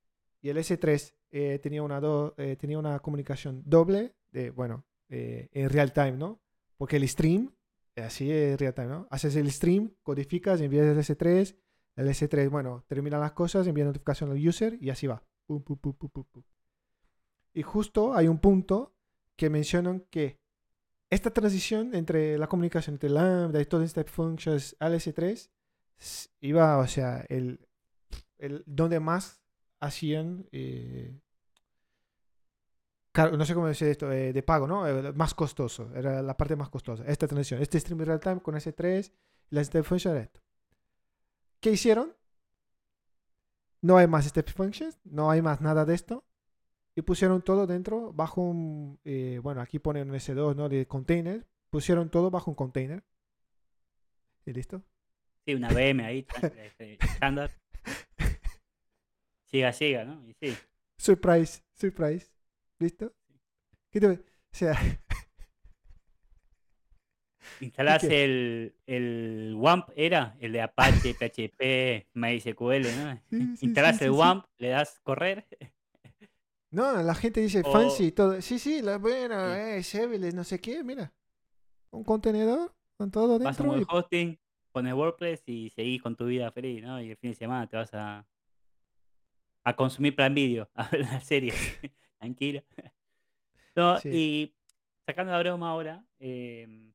[0.46, 5.48] y el S3 eh, tenía, una do- eh, tenía una comunicación doble de, bueno, eh,
[5.52, 6.40] en real time, ¿no?
[6.76, 7.52] Porque el stream,
[7.96, 9.09] eh, así es real time, ¿no?
[9.11, 11.56] Haces el stream, codificas, envías el S3,
[11.96, 15.20] el S3, bueno, termina las cosas, envía notificación al user y así va.
[15.46, 16.42] Pum, pum, pum.
[17.54, 18.94] Y justo hay un punto
[19.37, 20.38] que mencionan que
[21.11, 25.50] esta transición entre la comunicación entre Lambda y todas estas functions al S3
[25.98, 27.66] s- iba, o sea, el,
[28.38, 29.40] el donde más
[29.80, 31.18] hacían, eh,
[33.14, 34.86] no sé cómo decir esto, eh, de pago, ¿no?
[34.86, 37.04] Eh, más costoso, era la parte más costosa.
[37.06, 39.12] Esta transición, este stream real time con S3
[39.50, 40.40] y la step function esto.
[41.60, 42.14] ¿Qué hicieron?
[43.80, 46.24] No hay más step functions, no hay más nada de esto.
[46.94, 48.98] Y pusieron todo dentro, bajo un,
[49.42, 50.68] bueno, aquí ponen un S2, ¿no?
[50.68, 51.46] De container.
[51.68, 53.04] Pusieron todo bajo un container.
[54.46, 54.82] ¿Y listo?
[55.44, 57.50] Sí, una VM ahí, este, estándar.
[59.46, 60.22] Siga, siga, ¿no?
[60.28, 60.52] Y sí.
[60.98, 62.30] Surprise, surprise.
[62.78, 63.12] ¿Listo?
[63.90, 64.18] ¿Qué te- O
[64.52, 64.74] sea,
[67.61, 70.37] Instalás el, el WAMP, ¿era?
[70.40, 73.20] El de Apache, PHP, MySQL, ¿no?
[73.30, 74.11] sí, sí, Instalás sí, el.
[74.11, 75.46] WAMP, le das correr.
[76.70, 78.42] No, la gente dice O- fancy y todo.
[78.42, 81.14] Sí, sí, la buena, eh, serverless, no sé qué, mira.
[81.90, 83.80] Un contenedor con todo Vas a dentro.
[83.80, 84.38] y- hosting,
[84.72, 87.00] pones WordPress y seguís con tu vida feliz, ¿no?
[87.00, 88.26] Y el fin de semana te vas a,
[89.66, 91.52] a consumir Plan Video, a ver la serie.
[92.20, 92.62] Tranquilo.
[93.74, 94.09] No, Sí.
[94.12, 94.55] y
[95.05, 96.92] sacando la broma ahora, em,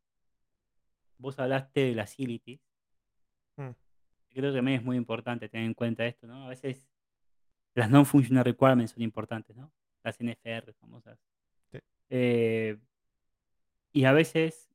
[1.18, 2.62] vos hablaste de las utilities.
[3.58, 3.72] Mm.
[4.30, 6.46] Creo que también es muy importante tener en cuenta esto, ¿no?
[6.46, 6.88] A veces
[7.76, 9.70] las non-functional requirements son importantes, ¿no?
[10.02, 11.20] Las NFR famosas.
[11.74, 11.80] Sí.
[12.10, 12.78] Eh,
[13.92, 14.70] y a veces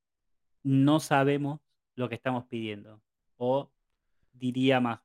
[0.62, 1.60] no sabemos
[1.94, 3.00] lo que estamos pidiendo.
[3.38, 3.70] O
[4.34, 5.00] diría más,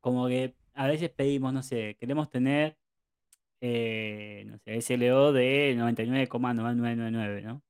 [0.00, 2.78] como que a veces pedimos, no sé, queremos tener,
[3.60, 7.62] eh, no sé, SLO de 99,9999, ¿no?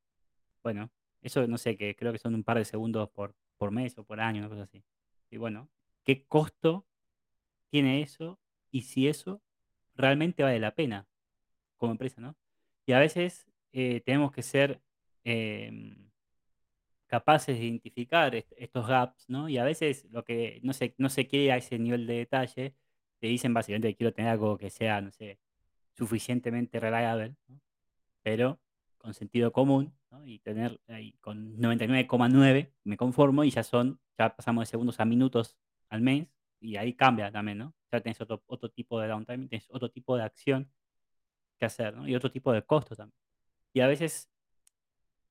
[0.63, 0.91] Bueno,
[1.23, 4.05] eso no sé, que creo que son un par de segundos por, por mes o
[4.05, 4.85] por año, una cosa así.
[5.31, 5.71] Y bueno,
[6.05, 6.87] ¿qué costo
[7.71, 8.41] tiene eso?
[8.71, 9.43] Y si eso
[9.97, 11.09] realmente vale la pena
[11.77, 12.37] como empresa, ¿no?
[12.87, 14.83] Y a veces eh, tenemos que ser
[15.25, 16.11] em,
[17.07, 19.49] capaces de identificar est- estos gaps, ¿no?
[19.49, 22.75] Y a veces lo que no se, no se quiere a ese nivel de detalle,
[23.21, 25.39] te dicen básicamente que quiero tener algo que sea, no sé,
[25.95, 27.61] suficientemente reliable, ¿no?
[28.23, 28.61] pero
[28.99, 30.27] con sentido común, ¿no?
[30.27, 35.05] Y tener ahí con 99,9 me conformo y ya son, ya pasamos de segundos a
[35.05, 35.57] minutos
[35.89, 36.29] al mes
[36.61, 37.75] y ahí cambia también, ¿no?
[37.93, 40.71] Ya tenés otro, otro tipo de downtime, tenés otro tipo de acción
[41.59, 42.09] que hacer, ¿no?
[42.09, 43.17] Y otro tipo de costo también.
[43.73, 44.31] Y a veces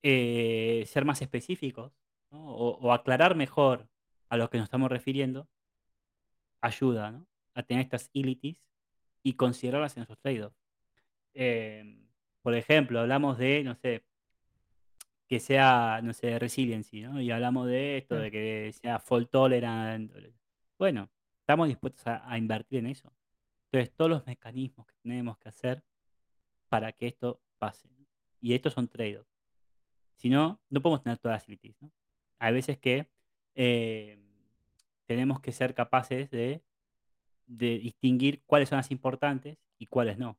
[0.02, 1.92] eh, ser más específicos
[2.30, 3.88] o, o aclarar mejor
[4.28, 5.48] a lo que nos estamos refiriendo
[6.60, 7.26] ayuda ¿no?
[7.54, 8.58] A tener estas utilities
[9.22, 10.56] y considerarlas en nuestros trade-offs.
[11.34, 11.98] Eh,
[12.42, 14.02] por ejemplo, hablamos de, no sé,
[15.28, 17.20] que sea, no sé, resiliency, ¿no?
[17.20, 18.20] Y hablamos de esto, Mm.
[18.20, 20.12] de que sea fault tolerant.
[20.78, 21.08] Bueno,
[21.40, 23.12] estamos dispuestos a, a invertir en eso.
[23.66, 25.84] Entonces, todos los mecanismos que tenemos que hacer
[26.68, 27.88] para que esto pase.
[28.40, 29.28] Y estos son trade-offs.
[30.16, 31.90] Si no, no podemos tener todas las utilities, ¿no?
[32.38, 33.06] hay veces que
[33.54, 34.18] eh,
[35.06, 36.62] tenemos que ser capaces de,
[37.50, 40.38] de distinguir cuáles son las importantes y cuáles no.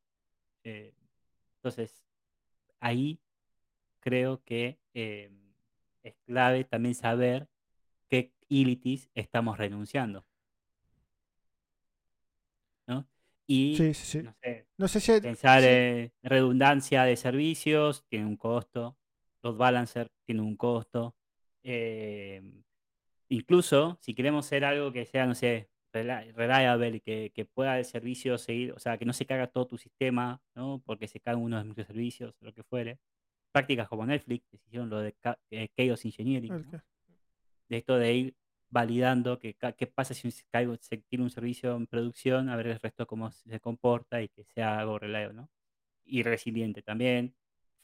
[0.65, 0.93] Eh,
[1.57, 2.03] entonces,
[2.81, 3.21] ahí
[4.01, 5.31] creo que eh,
[6.03, 7.49] es clave también saber
[8.09, 10.25] qué utilities estamos renunciando.
[12.87, 13.07] ¿no?
[13.47, 14.23] Y Sí, sí, sí.
[14.23, 15.11] no sé, No sé si...
[15.21, 15.65] pensar sí.
[15.65, 18.97] en redundancia de servicios tiene un costo,
[19.43, 21.15] load balancer tiene un costo.
[21.63, 22.41] eh,
[23.29, 28.37] incluso si queremos hacer algo que sea, no sé, reliable, que, que pueda el servicio
[28.37, 30.81] seguir, o sea, que no se caga todo tu sistema, ¿no?
[30.85, 32.99] Porque se cagan unos microservicios, lo que fuere.
[33.51, 35.13] Prácticas como Netflix, que hicieron lo de
[35.51, 36.77] eh, Chaos Engineering, que-
[37.69, 38.35] de esto de ir
[38.69, 42.67] validando que, qué pasa si se, cae- se tiene un servicio en producción, a ver
[42.67, 45.49] el resto cómo se comporta y que sea algo reliable, ¿no?
[46.05, 47.35] Y resiliente también,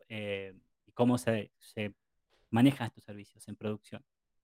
[0.07, 0.53] eh,
[0.85, 1.93] y cómo se, se
[2.49, 4.03] manejan estos servicios en producción.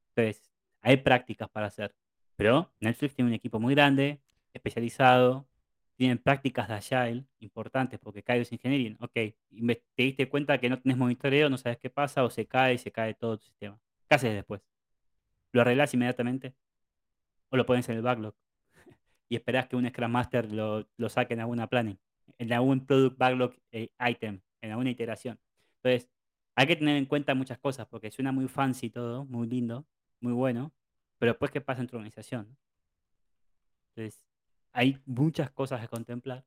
[0.09, 1.95] Entonces, hay prácticas para hacer,
[2.35, 4.21] pero Netflix tiene un equipo muy grande,
[4.53, 5.47] especializado,
[5.95, 10.97] tienen prácticas de Agile importantes, porque Kairos Engineering, ok, te diste cuenta que no tenés
[10.97, 13.79] monitoreo, no sabes qué pasa, o se cae y se cae todo tu sistema.
[14.09, 14.61] ¿Qué haces después?
[15.51, 16.55] ¿Lo arreglás inmediatamente?
[17.49, 18.35] ¿O lo pones en el backlog?
[19.29, 21.97] Y esperás que un Scrum Master lo, lo saque en alguna planning,
[22.37, 25.39] en algún Product Backlog eh, item, en alguna iteración.
[25.77, 26.09] Entonces,
[26.55, 29.87] hay que tener en cuenta muchas cosas, porque suena muy fancy todo, muy lindo,
[30.19, 30.71] muy bueno,
[31.23, 32.57] pero después, ¿qué pasa en tu organización?
[33.95, 34.25] Entonces,
[34.73, 36.43] hay muchas cosas a contemplar.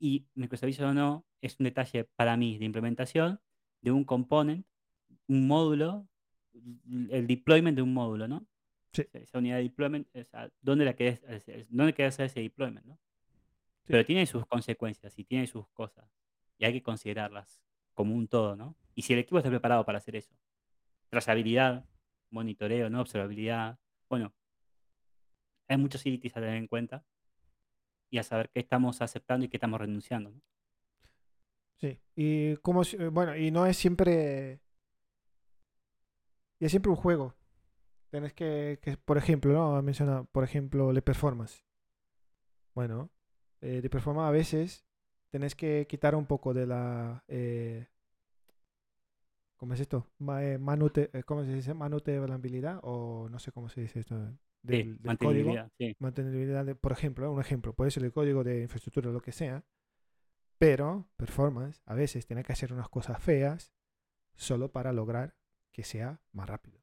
[0.00, 3.40] Y microservicios o no, es un detalle para mí de implementación
[3.80, 4.66] de un component,
[5.28, 6.08] un módulo,
[7.08, 8.48] el deployment de un módulo, ¿no?
[8.92, 9.06] Sí.
[9.12, 11.22] Esa- unidad de deployment, o sea, ¿dónde, la querés,
[11.68, 12.98] ¿dónde querés hacer ese deployment, no?
[13.84, 13.92] Sí.
[13.92, 16.10] Pero tiene sus consecuencias y tiene sus cosas.
[16.58, 17.60] Y hay que considerarlas
[17.94, 18.74] como un todo, ¿no?
[18.96, 20.34] Y si el equipo está preparado para hacer eso.
[21.10, 21.84] Trazabilidad,
[22.30, 23.00] monitoreo, ¿no?
[23.00, 23.78] Observabilidad.
[24.08, 24.32] Bueno,
[25.68, 27.04] hay muchos utilities a tener en cuenta
[28.10, 30.30] y a saber qué estamos aceptando y qué estamos renunciando.
[30.30, 30.40] ¿no?
[31.78, 32.00] Sí.
[32.16, 34.60] Y como, bueno, y no es siempre...
[36.60, 37.34] Y es siempre un juego.
[38.10, 39.80] Que, que, por ejemplo, ¿no?
[39.82, 41.64] Menciona, por ejemplo, le performance.
[42.74, 43.10] Bueno,
[43.60, 44.86] eh, de performance a veces
[45.30, 47.24] tenés que quitar un poco de la...
[47.28, 47.86] eh,
[49.58, 50.06] ¿Cómo es esto?
[50.40, 51.74] Eh, manute, eh, ¿Cómo se dice?
[51.74, 54.14] Manutenibilidad o no sé cómo se dice esto.
[54.16, 55.50] Del, Sí, del código.
[55.50, 55.96] mantenibilidad, sí.
[55.98, 59.32] mantenibilidad, de- por ejemplo, un ejemplo, puede ser el código de infraestructura o lo que
[59.32, 59.64] sea,
[60.58, 63.72] pero performance a veces tiene que hacer unas cosas feas
[64.36, 65.34] solo para lograr
[65.72, 66.80] que sea más rápido,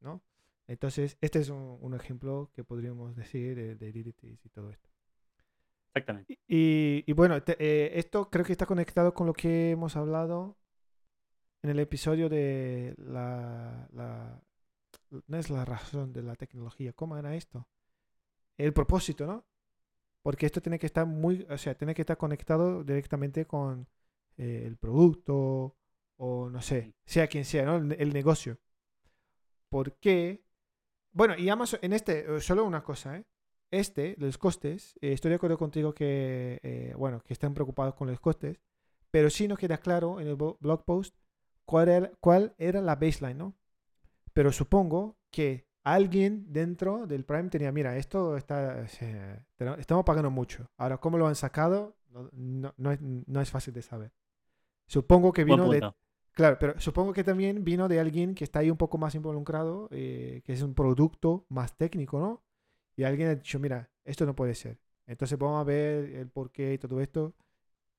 [0.00, 0.22] ¿no?
[0.66, 4.88] Entonces, este es un, un ejemplo que podríamos decir de, de y todo esto.
[5.94, 6.38] Exactamente.
[6.46, 10.57] Y, y bueno, te- eh, esto creo que está conectado con lo que hemos hablado
[11.62, 14.40] en el episodio de la, la-
[15.28, 17.68] No es la razón de la tecnología, ¿cómo era esto?
[18.58, 19.46] El propósito, ¿no?
[20.22, 23.88] Porque esto tiene que estar muy, o sea, tiene que estar conectado directamente con
[24.38, 25.76] eh, el producto
[26.18, 27.76] o no sé, sea quien sea, ¿no?
[27.78, 28.58] El, el negocio.
[29.68, 30.42] Porque,
[31.12, 33.26] bueno, y Amazon, en este, eh, solo una cosa, ¿eh?
[33.70, 38.08] Este, los costes, eh, estoy de acuerdo contigo que, eh, bueno, que están preocupados con
[38.08, 38.60] los costes,
[39.10, 41.16] pero sí nos queda claro en el blog post
[41.68, 43.54] cuál era, cuál era la baseline, ¿no?
[44.32, 49.40] Pero supongo que alguien dentro del Prime tenía, mira, esto está, eh,
[49.78, 50.70] estamos pagando mucho.
[50.78, 51.96] Ahora, ¿cómo lo han sacado?
[52.10, 54.12] No, no- no es, no es fácil de saber.
[54.86, 55.86] Supongo que vino de.
[56.32, 59.88] Claro, pero supongo que también vino de alguien que está ahí un poco más involucrado,
[59.92, 62.44] eh, que es un producto más técnico, ¿no?
[62.96, 64.78] Y alguien ha dicho, mira, esto no puede ser.
[65.06, 67.34] Entonces vamos a ver el porqué y todo esto.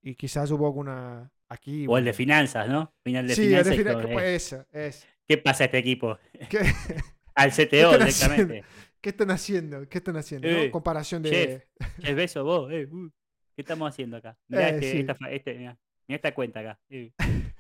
[0.02, 1.86] Y quizás hubo alguna aquí.
[1.88, 2.94] O el de finanzas, ¿no?
[3.04, 5.06] Final de Sí, el de finan- todo, eh, eso, eso.
[5.28, 6.18] ¿Qué pasa a este equipo?
[6.50, 6.60] ¿Qué,
[7.36, 8.64] Al CTO directamente.
[9.02, 9.88] qué están haciendo?
[9.88, 10.48] ¿Qué están haciendo?
[10.50, 10.58] no?
[10.58, 11.30] Eh, Comparación de...
[11.30, 11.64] chef.
[12.04, 12.72] Es beso vos.
[12.72, 13.10] eh, uh,
[13.56, 14.38] ¿Qué estamos haciendo acá?
[14.48, 15.00] Mirá, Eh, este- sí.
[15.00, 16.80] esta, fa- este, mirá, mirá esta cuenta acá.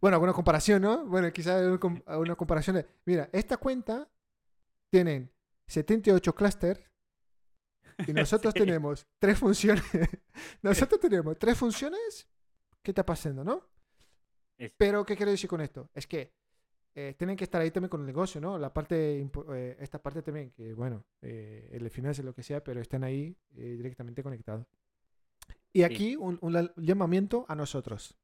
[0.00, 1.04] Bueno, alguna comparación, ¿no?
[1.04, 2.86] Bueno, quizás una com- una comparación de...
[3.04, 4.08] Mira, esta cuenta
[4.88, 5.30] tienen
[5.66, 6.80] 78 clusters
[8.06, 8.60] y nosotros Sí.
[8.60, 9.84] tenemos tres funciones.
[10.62, 12.26] nosotros tenemos tres funciones.
[12.82, 13.62] ¿Qué está pasando, no?
[14.58, 15.90] Es- Pero, ¿qué quiero decir con esto?
[15.94, 16.32] Es que
[16.94, 18.58] eh, tienen que estar ahí también con el negocio, ¿no?
[18.58, 22.64] La parte, eh, esta parte también, que bueno, eh, el de finanzas, lo que sea,
[22.64, 24.66] pero están ahí eh, directamente conectados.
[25.72, 28.18] Y aquí un, un la- llamamiento a nosotros,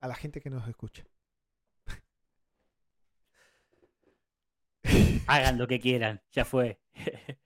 [0.00, 1.04] a la gente que nos escucha.
[5.28, 6.20] Hagan lo que quieran.
[6.32, 6.80] Ya fue.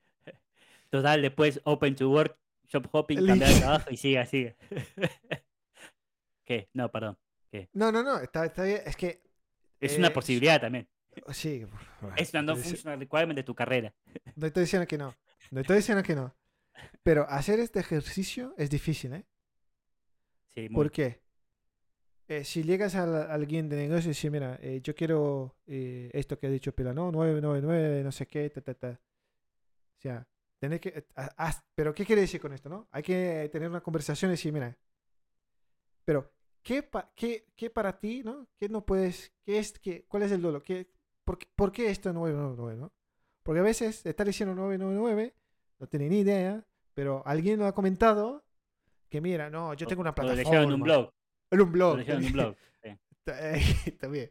[0.91, 2.39] Total, después open to work,
[2.73, 4.57] job hopping, cambiar de trabajo y siga, sigue.
[6.45, 6.69] ¿Qué?
[6.75, 7.19] No, perdón.
[7.73, 8.81] No, no, no, está, está bien.
[8.85, 9.23] Es que
[9.81, 10.89] Es Eh, una posibilidad también.
[11.33, 11.65] Sí.
[12.17, 13.95] Es una no functional requirement de tu carrera.
[14.37, 15.15] No estoy diciendo que no.
[15.51, 16.35] No estoy diciendo que no.
[17.05, 19.25] Pero hacer este ejercicio es difícil, ¿eh?
[20.55, 20.75] Sí, muy.
[20.75, 21.23] ¿Por qué?
[22.27, 25.55] Eh, si llegas a, la- a alguien de negocio y dices, mira, eh, yo quiero
[25.67, 29.01] eh, esto que ha dicho Pela, no, 999, no sé qué, ta, ta, ta.
[29.99, 30.27] O sea,
[30.59, 30.89] tenés que...
[30.89, 32.89] eh, haz- pero ¿qué quiere decir con esto, no?
[32.91, 34.77] Hay que tener una conversación y decir, mira,
[36.05, 36.34] pero
[36.65, 38.49] ¿qué, pa- qué, qué para ti, no?
[38.59, 40.63] ¿Qué no puedes, qué es, qué, cuál es el dolor?
[40.65, 40.89] ¿Qué,
[41.25, 42.93] por, qué- por qué esto 999, no?
[43.45, 45.35] Porque a veces está diciendo 999,
[45.79, 48.45] no tiene ni idea, pero alguien lo ha comentado
[49.09, 50.43] que mira, no, yo tengo una Lo plataforma.
[50.51, 51.11] leyeron en un blog.
[51.53, 51.97] En un Lo blog.
[51.99, 52.57] leyeron en un blog.
[52.83, 53.99] sí.
[54.11, 54.31] Bien.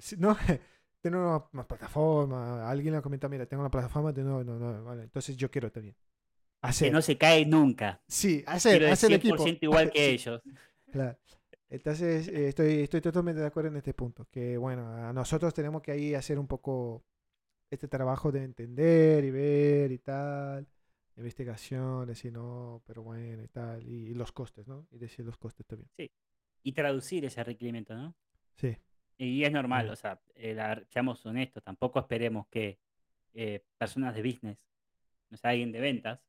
[0.00, 0.36] Si No,
[1.02, 2.68] tener una, una plataforma.
[2.68, 5.02] Alguien le ha comentado, mira, tengo una plataforma de no, no, no, vale.
[5.04, 5.94] Entonces yo quiero también.
[5.94, 6.92] Que Hacer.
[6.92, 8.02] no se cae nunca.
[8.08, 9.56] Sí, hacer, hacer el 100% equipo.
[9.60, 10.42] igual que ellos.
[10.90, 11.16] claro.
[11.70, 14.26] Entonces, eh, estoy, estoy totalmente de acuerdo en este punto.
[14.30, 17.04] Que bueno, a nosotros tenemos que ahí hacer un poco
[17.70, 20.66] este trabajo de entender y ver y tal.
[21.16, 23.86] Investigaciones y no, pero bueno y tal.
[23.86, 24.86] Y, y los costes, ¿no?
[24.92, 25.90] Y decir los costes también.
[26.62, 28.14] Y traducir ese requerimiento, ¿no?
[28.56, 28.76] Sí.
[29.18, 32.78] Y es normal, o sea, eh, la- seamos honestos, tampoco esperemos que
[33.34, 34.58] eh, personas de business,
[35.32, 36.20] o sea, alguien de ventas,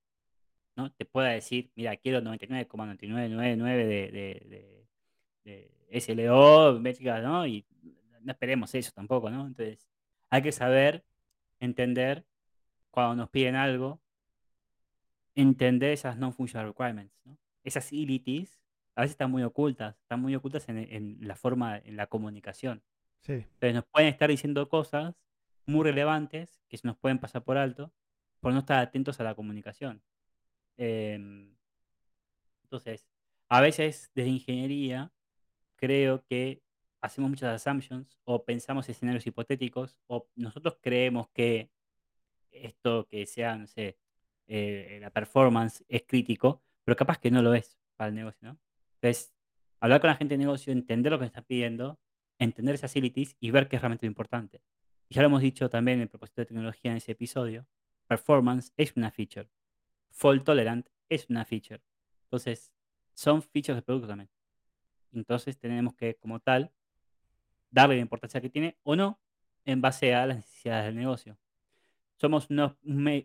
[0.76, 0.92] ¿no?
[0.94, 4.79] Te pueda decir, mira, quiero 99,9999 de, de, de,
[5.50, 7.46] de SLO, métricas, ¿no?
[7.46, 7.66] Y
[8.22, 9.48] no esperemos eso tampoco, ¿no?
[9.48, 9.88] Entonces,
[10.30, 11.04] hay que saber
[11.60, 12.26] entender
[12.92, 14.00] cuando nos piden algo,
[15.36, 17.38] entender esas non-functional requirements, ¿no?
[17.64, 18.60] Esas utilities
[18.96, 22.84] a veces están muy ocultas, están muy ocultas en, en la forma, en la comunicación.
[23.22, 23.34] Sí.
[23.34, 25.16] Entonces nos pueden estar diciendo cosas
[25.66, 27.94] muy relevantes que se nos pueden pasar por alto
[28.40, 30.02] por no estar atentos a la comunicación.
[30.78, 31.56] Em,
[32.64, 33.08] entonces,
[33.50, 35.12] a veces desde ingeniería
[35.80, 36.62] creo que
[37.02, 41.72] hacemos muchas assumptions o pensamos escenarios hipotéticos o nosotros creemos que
[42.52, 43.98] esto que sea, no sé,
[44.48, 48.60] eh, la performance es crítico, pero capaz que no lo es para el negocio, ¿no?
[48.96, 49.34] Entonces,
[49.80, 52.00] hablar con la gente de negocio, entender lo que me están pidiendo,
[52.38, 54.62] entender esas utilities y ver qué es realmente lo importante.
[55.08, 57.68] Y ya lo hemos dicho también en el propósito de tecnología en ese episodio,
[58.08, 59.50] performance es una feature,
[60.10, 61.82] fault tolerant es una feature.
[62.24, 62.72] Entonces,
[63.14, 64.30] son features de producto también.
[65.14, 66.72] Entonces, tenemos que, como tal,
[67.72, 69.20] darle la importancia que tiene o no
[69.66, 71.38] en base a las necesidades del negocio.
[72.18, 73.24] Somos una, una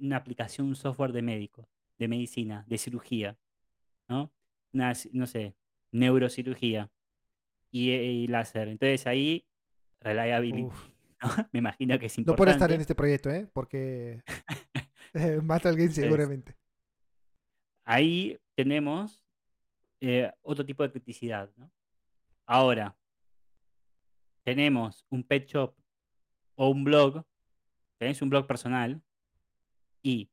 [0.00, 1.68] una aplicación, un software de médico,
[1.98, 3.38] de medicina, de cirugía,
[4.08, 4.32] ¿no?
[4.72, 5.54] Una, no sé,
[5.92, 6.90] neurocirugía
[7.70, 8.68] y, y láser.
[8.68, 9.46] Entonces ahí,
[10.00, 10.68] reliability.
[11.52, 12.82] Me imagino que es No puede estar en importante.
[12.82, 13.48] este proyecto, ¿eh?
[13.52, 14.22] Porque
[15.42, 16.56] mata a alguien seguramente.
[17.84, 19.21] Ahí tenemos
[20.04, 21.70] eh, otro tipo de criticidad, ¿no?
[22.44, 22.96] Ahora,
[24.42, 25.76] tenemos un pet shop
[26.56, 27.24] o un blog,
[27.98, 29.00] tenés un blog personal
[30.02, 30.28] y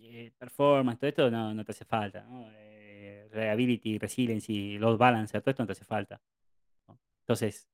[0.00, 2.50] eh, performance, todo esto no, no te hace falta, ¿no?
[2.54, 6.20] Eh, resiliency, load balancer, todo esto no te hace falta.
[6.88, 6.98] ¿no?
[7.20, 7.68] Entonces,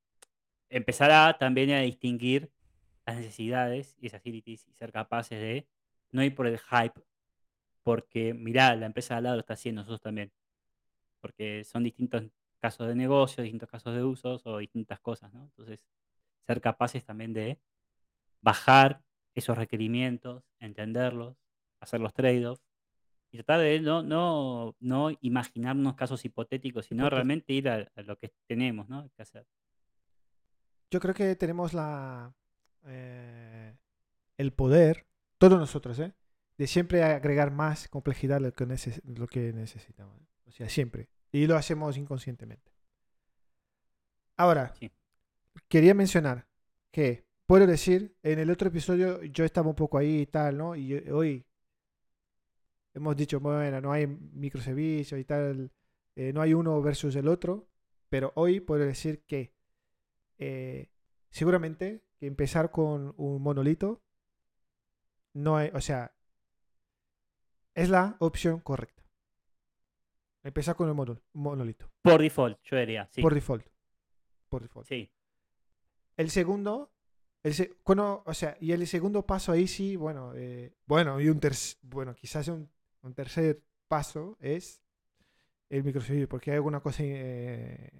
[0.68, 2.50] empezará también a distinguir
[3.06, 5.66] las necesidades y esas utilities y ser capaces de
[6.10, 7.00] no ir por el hype,
[7.82, 10.30] porque mirá, la empresa de al lado lo está haciendo, nosotros también.
[11.24, 12.22] Porque son distintos
[12.60, 15.44] casos de negocio, distintos casos de usos o distintas cosas, ¿no?
[15.44, 15.82] Entonces,
[16.46, 17.58] ser capaces también de
[18.42, 19.00] bajar
[19.34, 21.34] esos requerimientos, entenderlos,
[21.80, 22.62] hacer los trade-offs
[23.32, 28.18] y tratar de no, no, no imaginarnos casos hipotéticos, sino realmente ir a, a lo
[28.18, 29.08] que tenemos, ¿no?
[29.16, 29.46] que hacer.
[30.90, 32.34] Yo creo que tenemos la
[32.84, 33.74] eh,
[34.36, 35.06] el poder,
[35.38, 36.12] todos nosotros, ¿eh?
[36.58, 40.20] de siempre agregar más complejidad a lo que, neces- lo que necesitamos.
[40.20, 40.26] ¿eh?
[40.48, 41.08] O sea, siempre.
[41.34, 42.70] Y lo hacemos inconscientemente.
[44.36, 44.88] Ahora, Sí.
[45.68, 46.46] quería mencionar
[46.92, 50.76] que, puedo decir, en el otro episodio yo estaba un poco ahí y tal, ¿no?
[50.76, 51.44] Y hoy
[52.94, 55.72] hemos dicho, bueno, no hay microservicios y tal,
[56.14, 57.66] eh, no hay uno versus el otro,
[58.08, 59.52] pero hoy puedo decir que
[60.38, 60.88] eh,
[61.30, 64.04] seguramente que empezar con un monolito
[65.32, 66.14] no hay, o sea,
[67.74, 69.03] es la opción correcta.
[70.44, 73.20] Empezar con el mono- monolito, Por default, yo diría, sí.
[73.22, 73.66] por default.
[74.48, 74.86] Por default.
[74.86, 75.10] sí.
[76.16, 76.92] El segundo,
[77.42, 81.28] el se- cuando- o sea, y el segundo paso ahí sí, bueno, eh, bueno, y
[81.28, 82.70] un tercer, bueno, quizás un,
[83.02, 84.80] un tercer paso es
[85.70, 87.90] el microservicio, porque hay alguna cosa eh,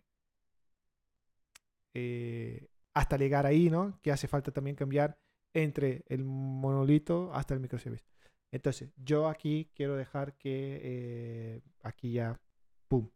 [1.94, 3.98] eh, hasta llegar ahí, ¿no?
[4.02, 5.18] Que hace falta también cambiar
[5.52, 8.06] entre el monolito hasta el microservicio.
[8.54, 12.40] Entonces, yo aquí quiero dejar que eh, aquí ya,
[12.88, 13.10] pum,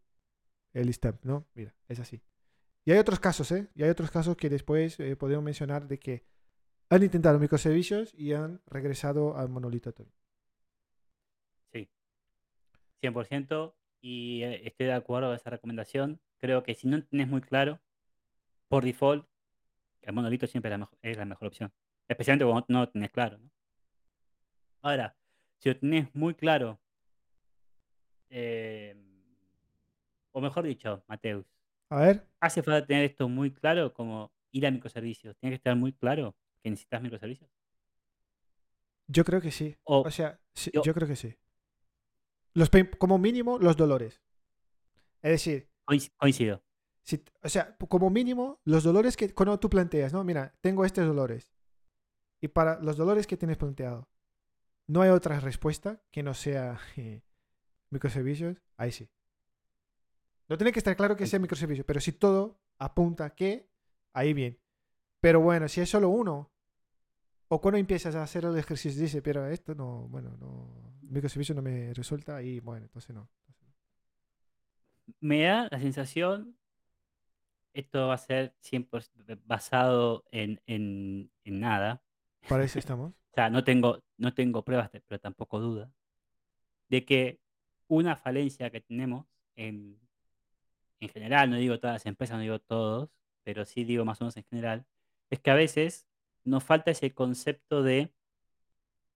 [0.73, 1.47] el stamp, ¿no?
[1.55, 2.21] Mira, es así.
[2.85, 3.69] Y hay otros casos, ¿eh?
[3.75, 6.25] Y hay otros casos que después eh, podemos mencionar de que
[6.89, 10.13] han intentado microservicios y han regresado al monolito Atomic.
[11.71, 11.89] Sí,
[13.01, 13.75] 100%.
[14.01, 16.19] Y eh, estoy de acuerdo con esa recomendación.
[16.39, 17.79] Creo que si no tenés muy claro,
[18.69, 19.27] por default,
[20.01, 21.73] el monolito siempre es la, mejo- es la mejor opción.
[22.07, 23.37] Especialmente cuando no lo tenés claro.
[23.39, 23.49] ¿no?
[24.81, 25.15] Ahora,
[25.59, 26.79] si lo tenés muy claro,
[28.29, 28.95] eh,
[30.31, 31.45] o mejor dicho, Mateus,
[31.91, 35.37] A ver, ¿hace falta tener esto muy claro como ir a microservicios?
[35.37, 37.49] ¿Tiene que estar muy claro que necesitas microservicios?
[39.07, 39.75] yo creo que sí.
[39.85, 41.35] O, O sea, sí, yo yo creo que sí.
[42.53, 44.21] Los pain- como mínimo, los dolores.
[45.21, 46.61] Es decir, coinc- coincido.
[47.03, 50.23] si, o sea, como mínimo, los dolores que cuando tú planteas, ¿no?
[50.23, 51.51] Mira, tengo estos dolores.
[52.41, 54.09] Y para los dolores que tienes planteado,
[54.89, 57.21] no hay otra respuesta que no sea eh,
[57.91, 59.07] microservicios, ahí sí.
[60.47, 63.69] No tiene que estar claro que sea microservicio, pero si todo apunta que,
[64.13, 64.59] ahí bien.
[65.21, 66.51] Pero bueno, si es solo uno,
[67.49, 71.61] o cuando empiezas a hacer el ejercicio, dice, pero esto no, bueno, no, microservicio no
[71.61, 73.29] me resulta, ahí, bueno, entonces no.
[75.19, 76.57] Me da la sensación,
[77.73, 82.01] esto va a ser 100% basado en, en, en nada.
[82.47, 83.13] Para eso estamos.
[83.39, 85.89] Sea, no tengo, no tengo pruebas, pero tampoco duda,
[86.89, 87.39] de que
[87.87, 89.97] una falencia que tenemos en,
[90.99, 93.09] en general, no digo todas las empresas, no digo todos,
[93.43, 94.85] pero sí digo más o menos en general,
[95.29, 96.05] es que a veces
[96.43, 98.13] nos falta ese concepto de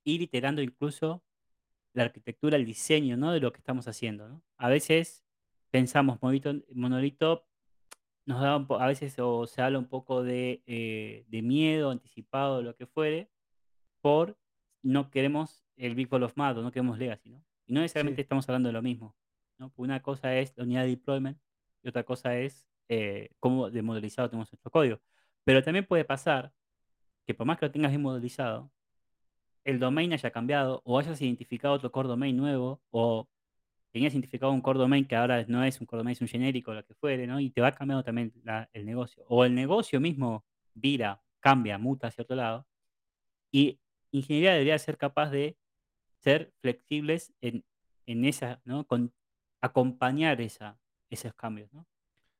[0.05, 1.21] ir iterando incluso
[1.91, 3.33] la arquitectura, el diseño, ¿no?
[3.33, 4.41] De lo que estamos haciendo, ¿no?
[4.55, 5.25] A veces
[5.69, 7.45] pensamos monolito, monolito
[8.25, 12.61] nos da un a veces o se habla un poco de, eh, de miedo anticipado,
[12.61, 13.32] lo que fuere,
[14.03, 14.37] por
[14.83, 17.41] no queremos el Big Ball of Mad, no queremos Legacy, ¿no?
[17.65, 19.15] Y no necesariamente Sí, estamos hablando de lo mismo,
[19.57, 19.71] ¿no?
[19.77, 21.39] Una cosa es la unidad de deployment
[21.81, 24.99] y otra cosa es eh, cómo de modelizado tenemos nuestro código.
[25.45, 26.51] Pero también puede pasar
[27.25, 28.69] que por más que lo tengas bien modelizado,
[29.63, 33.29] el domain haya cambiado o hayas identificado otro core domain nuevo o
[33.93, 36.73] tenías identificado un core domain que ahora no es un core domain, es un genérico,
[36.73, 37.39] lo que fuere, ¿no?
[37.39, 39.23] Y te va cambiando también la- el negocio.
[39.29, 40.43] O el negocio mismo
[40.73, 42.67] vira, cambia, muta hacia otro lado.
[43.51, 43.79] Y
[44.19, 45.57] ingeniería debería ser capaz de
[46.19, 47.65] ser flexibles en,
[48.05, 48.85] en esa, ¿no?
[48.87, 49.13] Con
[49.61, 51.85] acompañar esa, esos cambios, ¿no?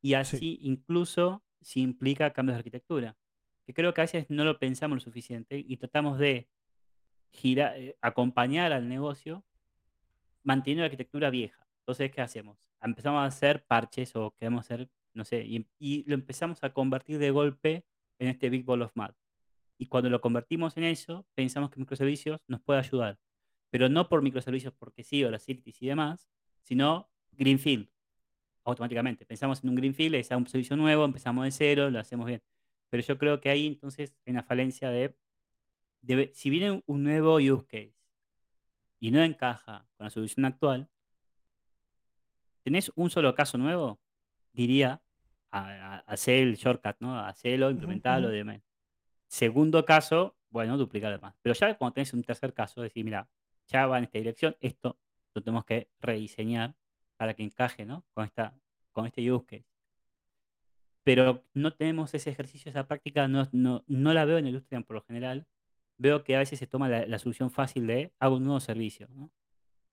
[0.02, 3.18] Y sí, así incluso si implica cambios de arquitectura,
[3.66, 6.50] que creo que a veces no lo pensamos lo suficiente y tratamos de
[7.32, 9.46] gira- eh, acompañar al negocio
[10.44, 11.66] manteniendo la arquitectura vieja.
[11.80, 12.58] Entonces, ¿qué hacemos?
[12.82, 17.18] Empezamos a hacer parches o queremos hacer, no sé, y, y lo empezamos a convertir
[17.18, 17.86] de golpe
[18.20, 19.12] en este Big Ball of Mud.
[19.84, 23.20] Y cuando lo convertimos en eso, pensamos que microservicios nos puede ayudar.
[23.70, 26.30] Pero no por microservicios porque sí, o las utilities y demás,
[26.62, 27.90] sino Greenfield,
[28.64, 29.26] automáticamente.
[29.26, 32.42] Pensamos en un Greenfield, es un servicio nuevo, empezamos de cero, lo hacemos bien.
[32.90, 35.18] Pero yo creo que ahí entonces hay una falencia de,
[36.02, 37.94] de- si viene un nuevo use case
[39.02, 40.88] y no encaja con la solución actual,
[42.64, 44.00] tenés un solo caso nuevo,
[44.54, 45.02] diría,
[45.52, 47.20] hacer el shortcut, ¿no?
[47.20, 48.62] Hacerlo, ujú, implementarlo y demás.
[49.34, 51.34] Segundo caso, bueno, duplicar más.
[51.42, 53.28] Pero ya cuando tenés un tercer caso, decir, mira,
[53.66, 55.00] ya va en esta dirección, esto
[55.34, 56.76] lo tenemos que rediseñar
[57.18, 58.06] para que encaje, ¿no?
[58.14, 58.54] Con, esta,
[58.92, 59.66] con este use case.
[61.04, 64.80] Pero no tenemos ese ejercicio, esa práctica, no, no, no la veo en el industria
[64.82, 65.48] por lo general.
[65.98, 69.32] Veo que a veces se toma la, solución fácil de hago un nuevo servicio, ¿no?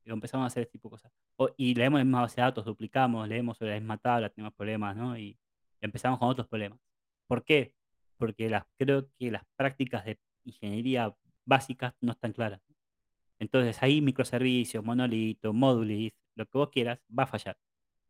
[0.04, 1.12] Y empezamos a hacer este tipo de cosas.
[1.56, 4.94] Y leemos la misma base de datos, duplicamos, leemos sobre la misma tabla, tenemos problemas,
[4.94, 5.16] ¿no?
[5.16, 5.38] Y
[5.80, 6.78] empezamos con otros problemas.
[7.26, 7.79] ¿Por qué?
[8.20, 11.16] Porque las, creo que las prácticas de ingeniería
[11.46, 12.60] básicas no están claras.
[13.38, 17.56] Entonces ahí microservicios, monolito, modulis, lo que vos quieras, va a fallar.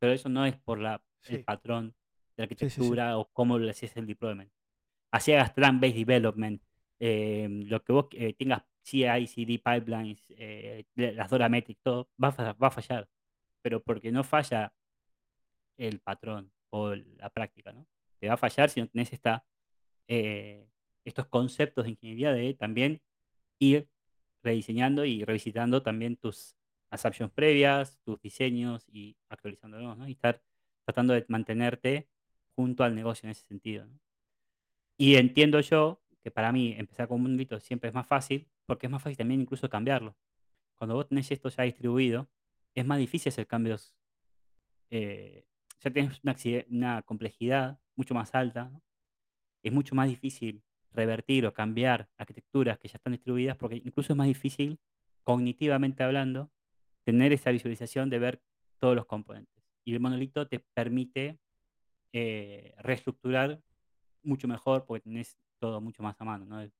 [0.01, 1.95] Pero eso no es por la, el patrón
[2.37, 4.51] de la sí, arquitectura o cómo le haces el deployment.
[5.13, 6.61] Así hagas Trunk-Based Development,
[6.99, 12.29] eh, lo que vos eh, tengas CI, CD, pipelines, eh, las Dora Metrics, todo, va
[12.29, 13.09] a, va a fallar.
[13.63, 14.73] Pero porque no falla
[15.77, 17.87] el patrón o la práctica, ¿no?
[18.19, 19.45] Te va a fallar si no tenés esta,
[20.11, 20.67] eh,
[21.05, 23.01] estos conceptos de ingeniería de también
[23.61, 23.89] ir
[24.43, 26.57] rediseñando y revisitando también tus
[26.91, 30.09] assumptions previas, tus diseños y actualizándolos, ¿no?
[30.09, 30.43] Y estar
[30.85, 32.09] tratando de mantenerte
[32.57, 34.01] junto al negocio en ese sentido, ¿no?
[34.99, 38.87] Y entiendo yo que para mí empezar con un monolito siempre es más fácil, porque
[38.87, 40.17] es más fácil también incluso cambiarlo.
[40.75, 42.29] Cuando vos tenés esto ya distribuido,
[42.75, 43.95] es más difícil hacer cambios,
[44.91, 45.47] eh,
[45.79, 46.37] ya tenés una,
[46.69, 48.83] una complejidad mucho más alta, ¿no?
[49.63, 54.17] Es mucho más difícil revertir o cambiar arquitecturas que ya están distribuidas, porque incluso es
[54.17, 54.79] más difícil,
[55.23, 56.51] cognitivamente hablando,
[57.05, 58.43] tener esa visualización de ver
[58.79, 59.65] todos los componentes.
[59.85, 61.39] Y el monolito te permite
[62.13, 63.61] eh, reestructurar
[64.23, 66.71] mucho mejor porque tenés todo mucho más a mano, ¿no?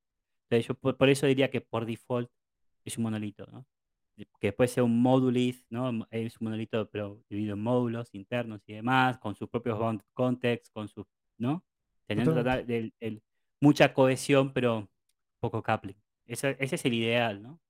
[0.81, 2.29] Por, eso diría que por default
[2.85, 3.67] es un monolito, ¿no?
[4.17, 6.07] Que después sea un modulith, ¿no?
[6.11, 9.79] Es un monolito pero dividido en módulos internos y demás, con sus propios
[10.13, 11.07] context, con sus,
[11.39, 11.65] ¿no?
[12.11, 12.65] Teniendo Totalmente.
[12.65, 13.23] total- el- el-
[13.61, 14.89] mucha cohesión, pero
[15.39, 15.95] poco coupling.
[16.27, 17.61] Ese, ese es el ideal, ¿no?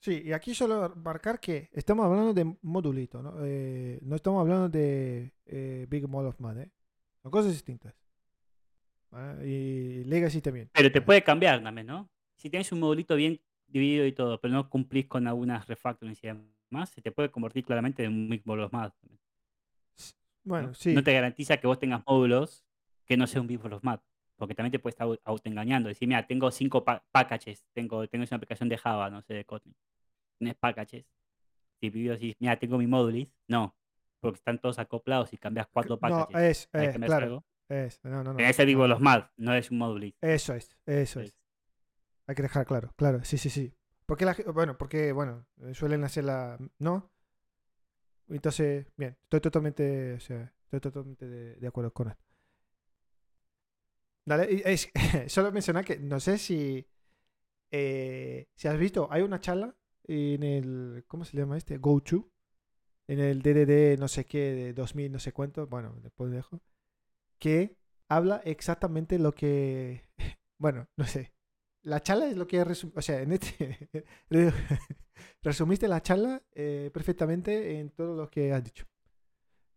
[0.00, 3.34] Sí, y aquí solo marcar que estamos hablando de modulito, ¿no?
[3.44, 6.70] Eh, no estamos hablando de eh, Big Mall of Man, ¿eh?
[7.20, 7.94] Son cosas distintas.
[9.10, 9.48] ¿vale?
[9.48, 10.70] Y Legacy también.
[10.72, 12.08] Pero te puede cambiar también, ¿no?
[12.36, 16.28] Si tienes un modulito bien dividido y todo, pero no cumplís con algunas refactorings y
[16.28, 18.72] demás, se te puede convertir claramente en un Big Ball of
[19.96, 20.74] S- Bueno, ¿no?
[20.74, 20.94] sí.
[20.94, 22.64] No te garantiza que vos tengas módulos
[23.08, 24.02] que no sea un Big Ball of Math,
[24.36, 25.88] porque también te puedes estar au- autoengañando.
[25.88, 29.44] Decir, mira, tengo cinco pa- packages, tengo, tengo una aplicación de Java, no sé, de
[29.44, 29.74] Kotlin.
[30.38, 31.06] Tienes packages.
[31.80, 33.76] Si decís, mira, tengo mi modulis, no,
[34.20, 37.26] porque están todos acoplados y cambias cuatro No, packages, es, ahí es, cambias claro.
[37.26, 37.44] algo.
[37.68, 38.36] Es, no, no, no.
[38.36, 38.78] Tenés el no.
[38.78, 40.14] Ball of Math, no es un modulis.
[40.20, 41.34] Eso es, eso es.
[42.26, 43.72] Hay que dejar claro, claro, sí, sí, sí.
[44.06, 47.10] Porque la, bueno, porque, bueno, eh, suelen hacer la, ¿no?
[48.28, 52.22] Entonces, bien, estoy totalmente, o sea, estoy totalmente de, de acuerdo con esto.
[54.28, 54.90] Dale, y es,
[55.32, 56.86] solo mencionar que no sé si,
[57.70, 59.74] eh, si has visto, hay una charla
[60.04, 61.78] en el, ¿cómo se llama este?
[61.78, 62.30] GoTo,
[63.08, 66.60] en el DDD no sé qué de 2000 no sé cuánto, bueno, después dejo,
[67.38, 67.76] que
[68.08, 70.02] habla exactamente lo que,
[70.58, 71.32] bueno, no sé,
[71.82, 73.88] la charla es lo que resum- o sea, en este
[74.30, 74.52] re-
[75.42, 78.84] resumiste la charla eh, perfectamente en todo lo que has dicho.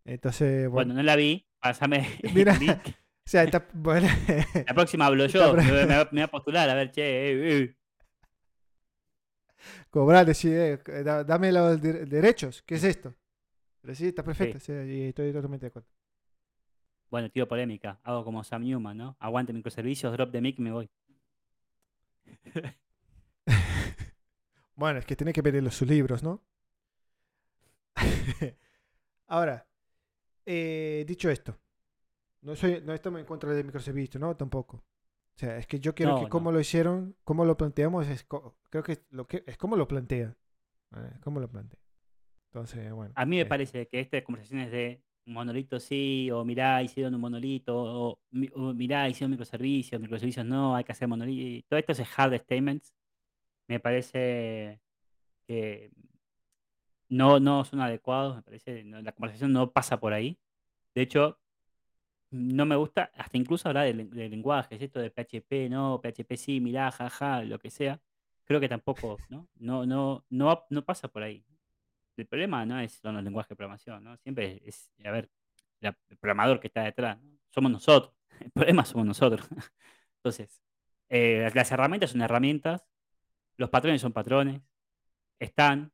[0.04, 2.80] Entonces, bueno, bueno, no la vi, pásame mira, el link.
[3.24, 4.08] O sea, está, bueno,
[4.66, 7.02] La próxima hablo yo, me, voy- me voy- me voy a postular, a ver, che,
[7.02, 7.76] eh, eh.
[9.90, 13.14] cobrarle, sí, eh, da- dame los de- derechos, ¿qué es esto?
[13.80, 14.66] Pero sí, está perfecto, Sí.
[14.66, 15.88] sí, y estoy totalmente de acuerdo.
[17.10, 19.16] Bueno, tiro polémica, hago como Sam Newman, ¿no?
[19.20, 20.90] Aguante microservicios, drop the mic y me voy.
[24.74, 26.42] Bueno, es que tiene que los- sus libros, ¿no?
[29.28, 29.66] Ahora,
[30.46, 31.58] eh, dicho esto,
[32.42, 34.36] no, soy, no estamos en contra de microservicios, ¿no?
[34.36, 34.76] Tampoco.
[34.78, 36.52] O sea, es que yo quiero que No, como no.
[36.52, 38.24] lo hicieron, como lo planteamos, es
[38.70, 40.36] creo que es, lo que es como lo plantea.
[40.90, 41.10] ¿vale?
[41.22, 41.80] Cómo lo plantea.
[42.48, 43.14] Entonces, bueno.
[43.14, 47.20] A mí me eh, parece que estas conversaciones de monolito sí, o mirá, hicieron un
[47.20, 48.18] monolito, o,
[48.54, 51.66] o mirá, hicieron microservicios, microservicios no, hay que hacer monolito.
[51.68, 52.92] Todo esto es hard statements.
[53.68, 54.80] Me parece
[55.46, 55.92] que
[57.08, 60.38] no, no son adecuados, me parece, no- la conversación no pasa por ahí.
[60.94, 61.40] De hecho,
[62.32, 66.60] no me gusta, hasta incluso hablar de, de lenguajes, esto de PHP, no, PHP sí,
[66.60, 68.00] mirá, jaja, lo que sea.
[68.44, 69.48] Creo que tampoco, ¿no?
[69.56, 71.44] No, no, no, no pasa por ahí.
[72.16, 74.16] El problema no es, son los lenguajes de programación, ¿no?
[74.18, 75.30] Siempre es, a ver,
[75.80, 77.38] el programador que está detrás, ¿no?
[77.50, 78.14] Somos nosotros.
[78.40, 79.46] El problema somos nosotros.
[80.16, 80.62] Entonces,
[81.08, 82.88] eh, las herramientas son herramientas,
[83.56, 84.62] los patrones son patrones,
[85.38, 85.92] están,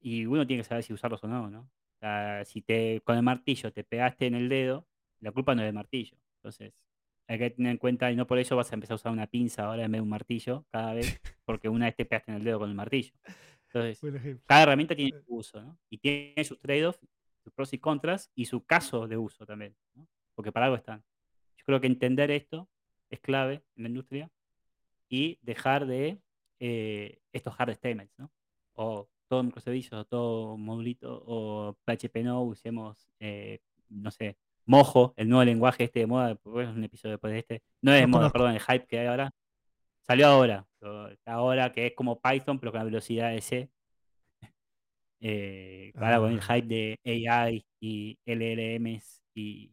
[0.00, 1.60] y uno tiene que saber si usarlos o no, ¿no?
[1.60, 4.86] O sea, si te, con el martillo te pegaste en el dedo,
[5.20, 6.16] la culpa no es del martillo.
[6.36, 6.74] Entonces,
[7.28, 9.26] hay que tener en cuenta, y no por eso vas a empezar a usar una
[9.26, 12.38] pinza ahora en vez de un martillo cada vez, porque una vez te pegaste en
[12.38, 13.12] el dedo con el martillo.
[13.72, 14.00] Entonces,
[14.46, 15.78] cada herramienta tiene Eh, su uso, ¿no?
[15.88, 16.98] Y tiene sus trade-offs,
[17.44, 20.08] sus pros y contras, y su caso de uso también, ¿no?
[20.34, 21.04] Porque para algo están.
[21.56, 22.68] Yo creo que entender esto
[23.10, 24.30] es clave en la industria
[25.08, 26.20] y dejar de
[26.58, 28.32] eh, estos hard statements, ¿no?
[28.74, 34.36] O todo microservicios, o todo modulito, o PHP no, usemos, eh, no sé,
[34.70, 37.92] Mojo, el nuevo lenguaje este de moda, porque es un episodio después de este, no
[37.92, 39.32] es de No moda, perdón, el hype que hay ahora,
[40.02, 40.66] salió ahora,
[41.26, 43.70] ahora que es como Python, pero con la velocidad de C,
[45.20, 49.72] eh, ahora con el Ah, hype de AI y LLMs y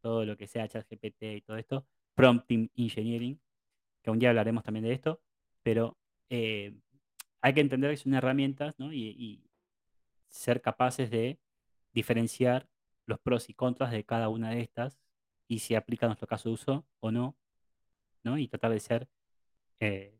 [0.00, 3.40] todo lo que sea ChatGPT y todo esto, prompt en- engineering,
[4.02, 5.22] que un día hablaremos también de esto,
[5.62, 5.98] pero
[6.30, 6.74] eh,
[7.42, 8.92] hay que entender que son herramientas ¿no?
[8.92, 9.44] y, y
[10.28, 11.40] ser capaces de
[11.94, 12.68] diferenciar
[13.10, 14.98] los pros y contras de cada una de estas
[15.48, 17.36] y si aplica nuestro caso de uso o no,
[18.22, 18.38] ¿no?
[18.38, 19.08] y tratar de ser
[19.80, 20.18] eh,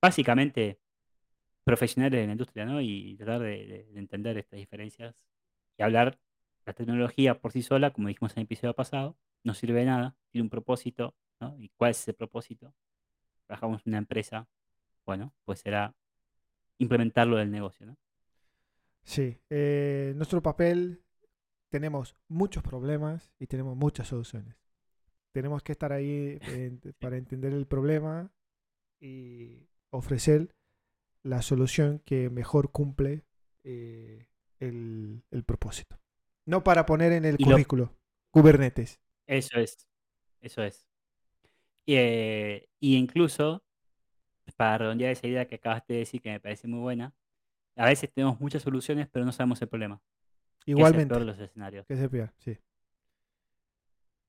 [0.00, 0.80] básicamente
[1.64, 2.80] profesionales en la industria ¿no?
[2.80, 5.14] y tratar de entender estas diferencias
[5.76, 6.18] y hablar
[6.66, 10.16] la tecnología por sí sola, como dijimos en el episodio pasado, no sirve de nada,
[10.30, 11.56] tiene un propósito, ¿no?
[11.58, 12.74] ¿Y cuál es ese propósito?
[13.46, 14.46] Trabajamos en una empresa,
[15.06, 15.94] bueno, pues será
[16.78, 17.96] implementarlo del negocio, ¿no?
[19.02, 21.02] sí, eh, nuestro papel
[21.70, 24.56] tenemos muchos problemas y tenemos muchas soluciones.
[25.32, 28.32] Tenemos que estar ahí eh, para entender el problema
[29.00, 30.54] y ofrecer
[31.22, 33.24] la solución que mejor cumple
[33.64, 34.26] eh,
[34.58, 35.98] el, el propósito.
[36.46, 37.96] No para poner en el Y lo- currículo.
[38.32, 39.00] Kubernetes.
[39.26, 39.88] Eso es.
[40.40, 40.86] Eso es.
[41.86, 43.62] Y, eh, y incluso,
[44.56, 47.14] para redondear esa idea que acabaste de decir, que me parece muy buena,
[47.76, 50.00] a veces tenemos muchas soluciones, pero no sabemos el problema.
[50.64, 51.08] Que Igualmente.
[51.08, 51.86] peor de los escenarios.
[51.86, 52.58] Que se peor, sí.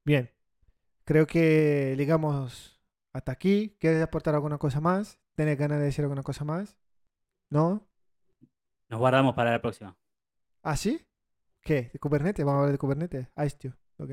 [0.04, 0.30] Bien.
[1.04, 2.80] Creo que ligamos
[3.14, 3.76] hasta aquí.
[3.80, 5.20] ¿Quieres aportar alguna cosa más?
[5.36, 6.78] ¿Tienes ganas de decir alguna cosa más?
[7.50, 7.88] ¿No?
[8.90, 9.98] Nos guardamos para la próxima.
[10.64, 11.06] ¿Ah, sí?
[11.62, 11.90] ¿Qué?
[11.94, 12.46] ¿De Kubernetes?
[12.46, 13.28] ¿Vamos a hablar de Kubernetes?
[13.58, 13.74] Tío.
[13.98, 14.12] Ok.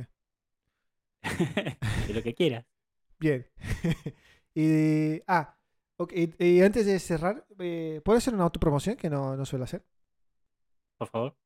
[2.08, 2.66] de lo que quieras.
[3.18, 3.46] Bien.
[4.54, 5.56] y, ah,
[5.96, 9.64] ok, y, y antes de cerrar, eh, ¿puedo hacer una autopromoción que no, no suelo
[9.64, 9.84] hacer?
[10.96, 11.36] Por favor.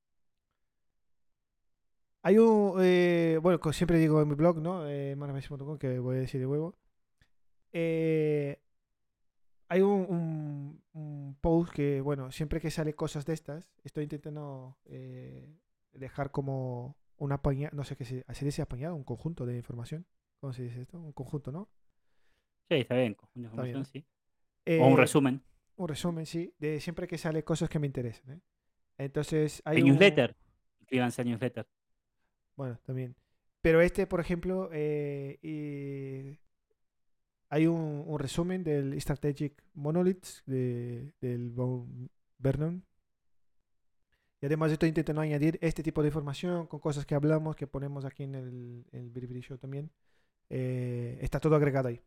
[2.22, 4.88] Hay un, eh, bueno, como siempre digo en mi blog, ¿no?
[4.88, 5.16] Eh,
[5.80, 6.76] que voy a decir de huevo.
[7.72, 8.60] Eh,
[9.68, 14.78] hay un, un- un post que, bueno, siempre que sale cosas de estas, estoy intentando
[14.84, 15.48] eh,
[15.92, 20.06] dejar como un apañado, no sé qué se, se dice apañado, un conjunto de información.
[20.40, 20.98] ¿Cómo se dice esto?
[21.00, 21.70] Un conjunto, ¿no?
[22.68, 23.14] Sí, está bien.
[23.14, 24.06] Con una Está bien, información, sí.
[24.80, 25.42] O un Eh, resumen.
[25.76, 28.30] un resumen, sí, de siempre que sale cosas que me interesan.
[28.32, 28.40] ¿eh?
[28.98, 30.36] Entonces, hay El un- newsletter.
[30.80, 31.66] Inscríbanse al newsletter.
[32.57, 33.16] Bueno, también.
[33.61, 36.38] Pero este, por ejemplo, eh, y
[37.48, 41.53] hay un, un resumen del Strategic Monoliths de, del
[42.38, 42.84] Vernon.
[44.40, 48.05] Y además estoy intentando añadir este tipo de información con cosas que hablamos, que ponemos
[48.05, 49.92] aquí en el, el Biribiri Show también.
[50.50, 52.03] Eh, está todo agregado ahí.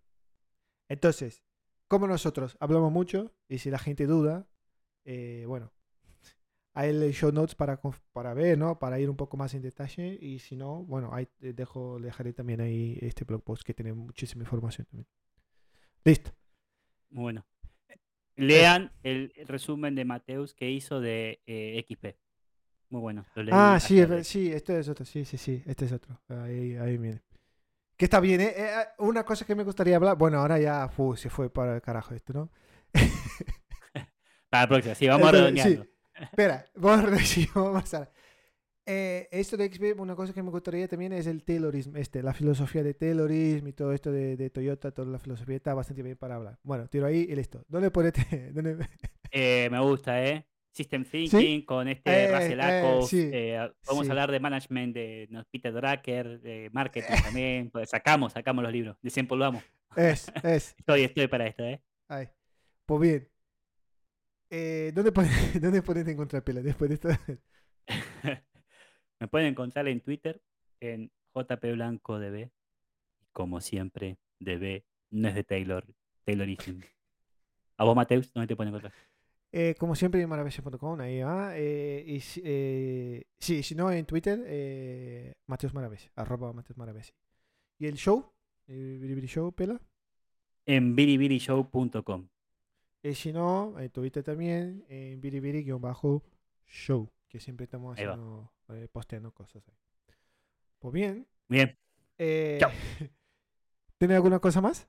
[0.89, 1.41] Entonces,
[1.87, 4.47] como nosotros hablamos mucho, y si la gente duda,
[5.05, 5.71] eh, bueno,
[6.75, 7.79] hay el show notes para,
[8.11, 8.77] para ver, ¿no?
[8.77, 10.17] Para ir un poco más en detalle.
[10.21, 14.43] Y si no, bueno, ahí dejo, dejaré también ahí este blog post que tiene muchísima
[14.43, 15.07] información también.
[16.03, 16.31] Listo.
[17.09, 17.45] Bueno.
[18.35, 22.17] Lean el resumen de Mateus que hizo de eh, XP.
[22.89, 23.25] Muy bueno.
[23.35, 25.05] lo leí Ah, sí, es sí, este es otro.
[25.05, 26.19] Sí, sí, sí, este es otro.
[26.27, 27.21] Ahí, ahí viene.
[27.95, 28.53] Que está bien, ¿eh?
[28.53, 30.17] Eh, eh, Una cosa que me gustaría hablar.
[30.17, 32.51] Bueno, ahora ya fu, se fue para el carajo esto, ¿no?
[34.49, 34.95] Para la próxima.
[34.95, 35.94] Sí, vamos Entonces, sí.
[36.15, 38.11] Espera, vamos a sí, vamos a pasar.
[38.87, 42.33] Eh, esto de XP, una cosa que me gustaría también es el Taylorism, este, la
[42.33, 46.17] filosofía de Taylorism y todo esto de, de Toyota, toda la filosofía está bastante bien
[46.17, 46.59] para hablar.
[46.61, 47.63] Bueno, tiro ahí y listo.
[47.67, 48.51] ¿Dónde ponete?
[48.53, 48.87] ¿Dónde-
[49.31, 50.45] Eh, me gusta, ¿eh?
[50.71, 54.09] System Thinking con este Eh, Russell eh, sí, eh, Vamos sí.
[54.09, 57.69] a hablar de management de Peter Drucker, de marketing también.
[57.71, 58.97] Pues sacamos, sacamos los libros.
[59.01, 59.63] Desempolvamos.
[59.95, 60.75] Es, es.
[60.77, 61.81] Estoy, estoy para esto, ¿eh?
[62.09, 62.27] Ahí.
[62.85, 63.29] Pues bien.
[64.57, 65.27] Eh, ¿dónde, pone,
[65.61, 67.09] ¿Dónde encontrar pela después de esto?
[69.19, 70.41] Me pueden encontrar en Twitter
[70.79, 72.51] en jpblancodb.
[73.33, 75.85] Como siempre, DB no es de Taylor,
[76.23, 76.79] Taylorism.
[77.75, 78.93] A vos, Mateus, ¿dónde te pueden encontrar?
[79.51, 81.51] Eh, como siempre, en maravillas.com, ahí va.
[81.57, 87.13] Eh, y si, eh, sí, si no, en Twitter, eh, Mateus Maravillas, arroba Mateus Maravillas.
[87.77, 88.31] ¿Y el show?
[88.67, 89.81] ¿El Biribiri Show, pela?
[90.65, 92.29] En biribirishow.com.
[93.05, 99.63] Y si no, en Twitter también, en biribiri-show, que siempre estamos haciendo, eh, posteando cosas
[99.67, 99.75] ahí.
[100.79, 101.27] Pues bien.
[101.47, 101.77] Bien.
[102.17, 102.71] Eh, Chao.
[103.99, 104.87] ¿Tienes alguna cosa más?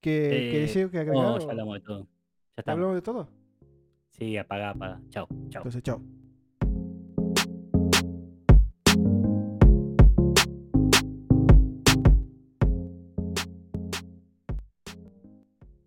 [0.00, 1.22] ¿Que, que Eh, deseo que agregar?
[1.22, 2.00] No, ya hablamos de todo.
[2.00, 2.74] Ya ¿Ya estamos.
[2.76, 3.28] hablamos de todo?
[4.10, 5.00] Sí, apaga, apaga.
[5.10, 5.60] Chao, chao.
[5.60, 6.02] Entonces, chao.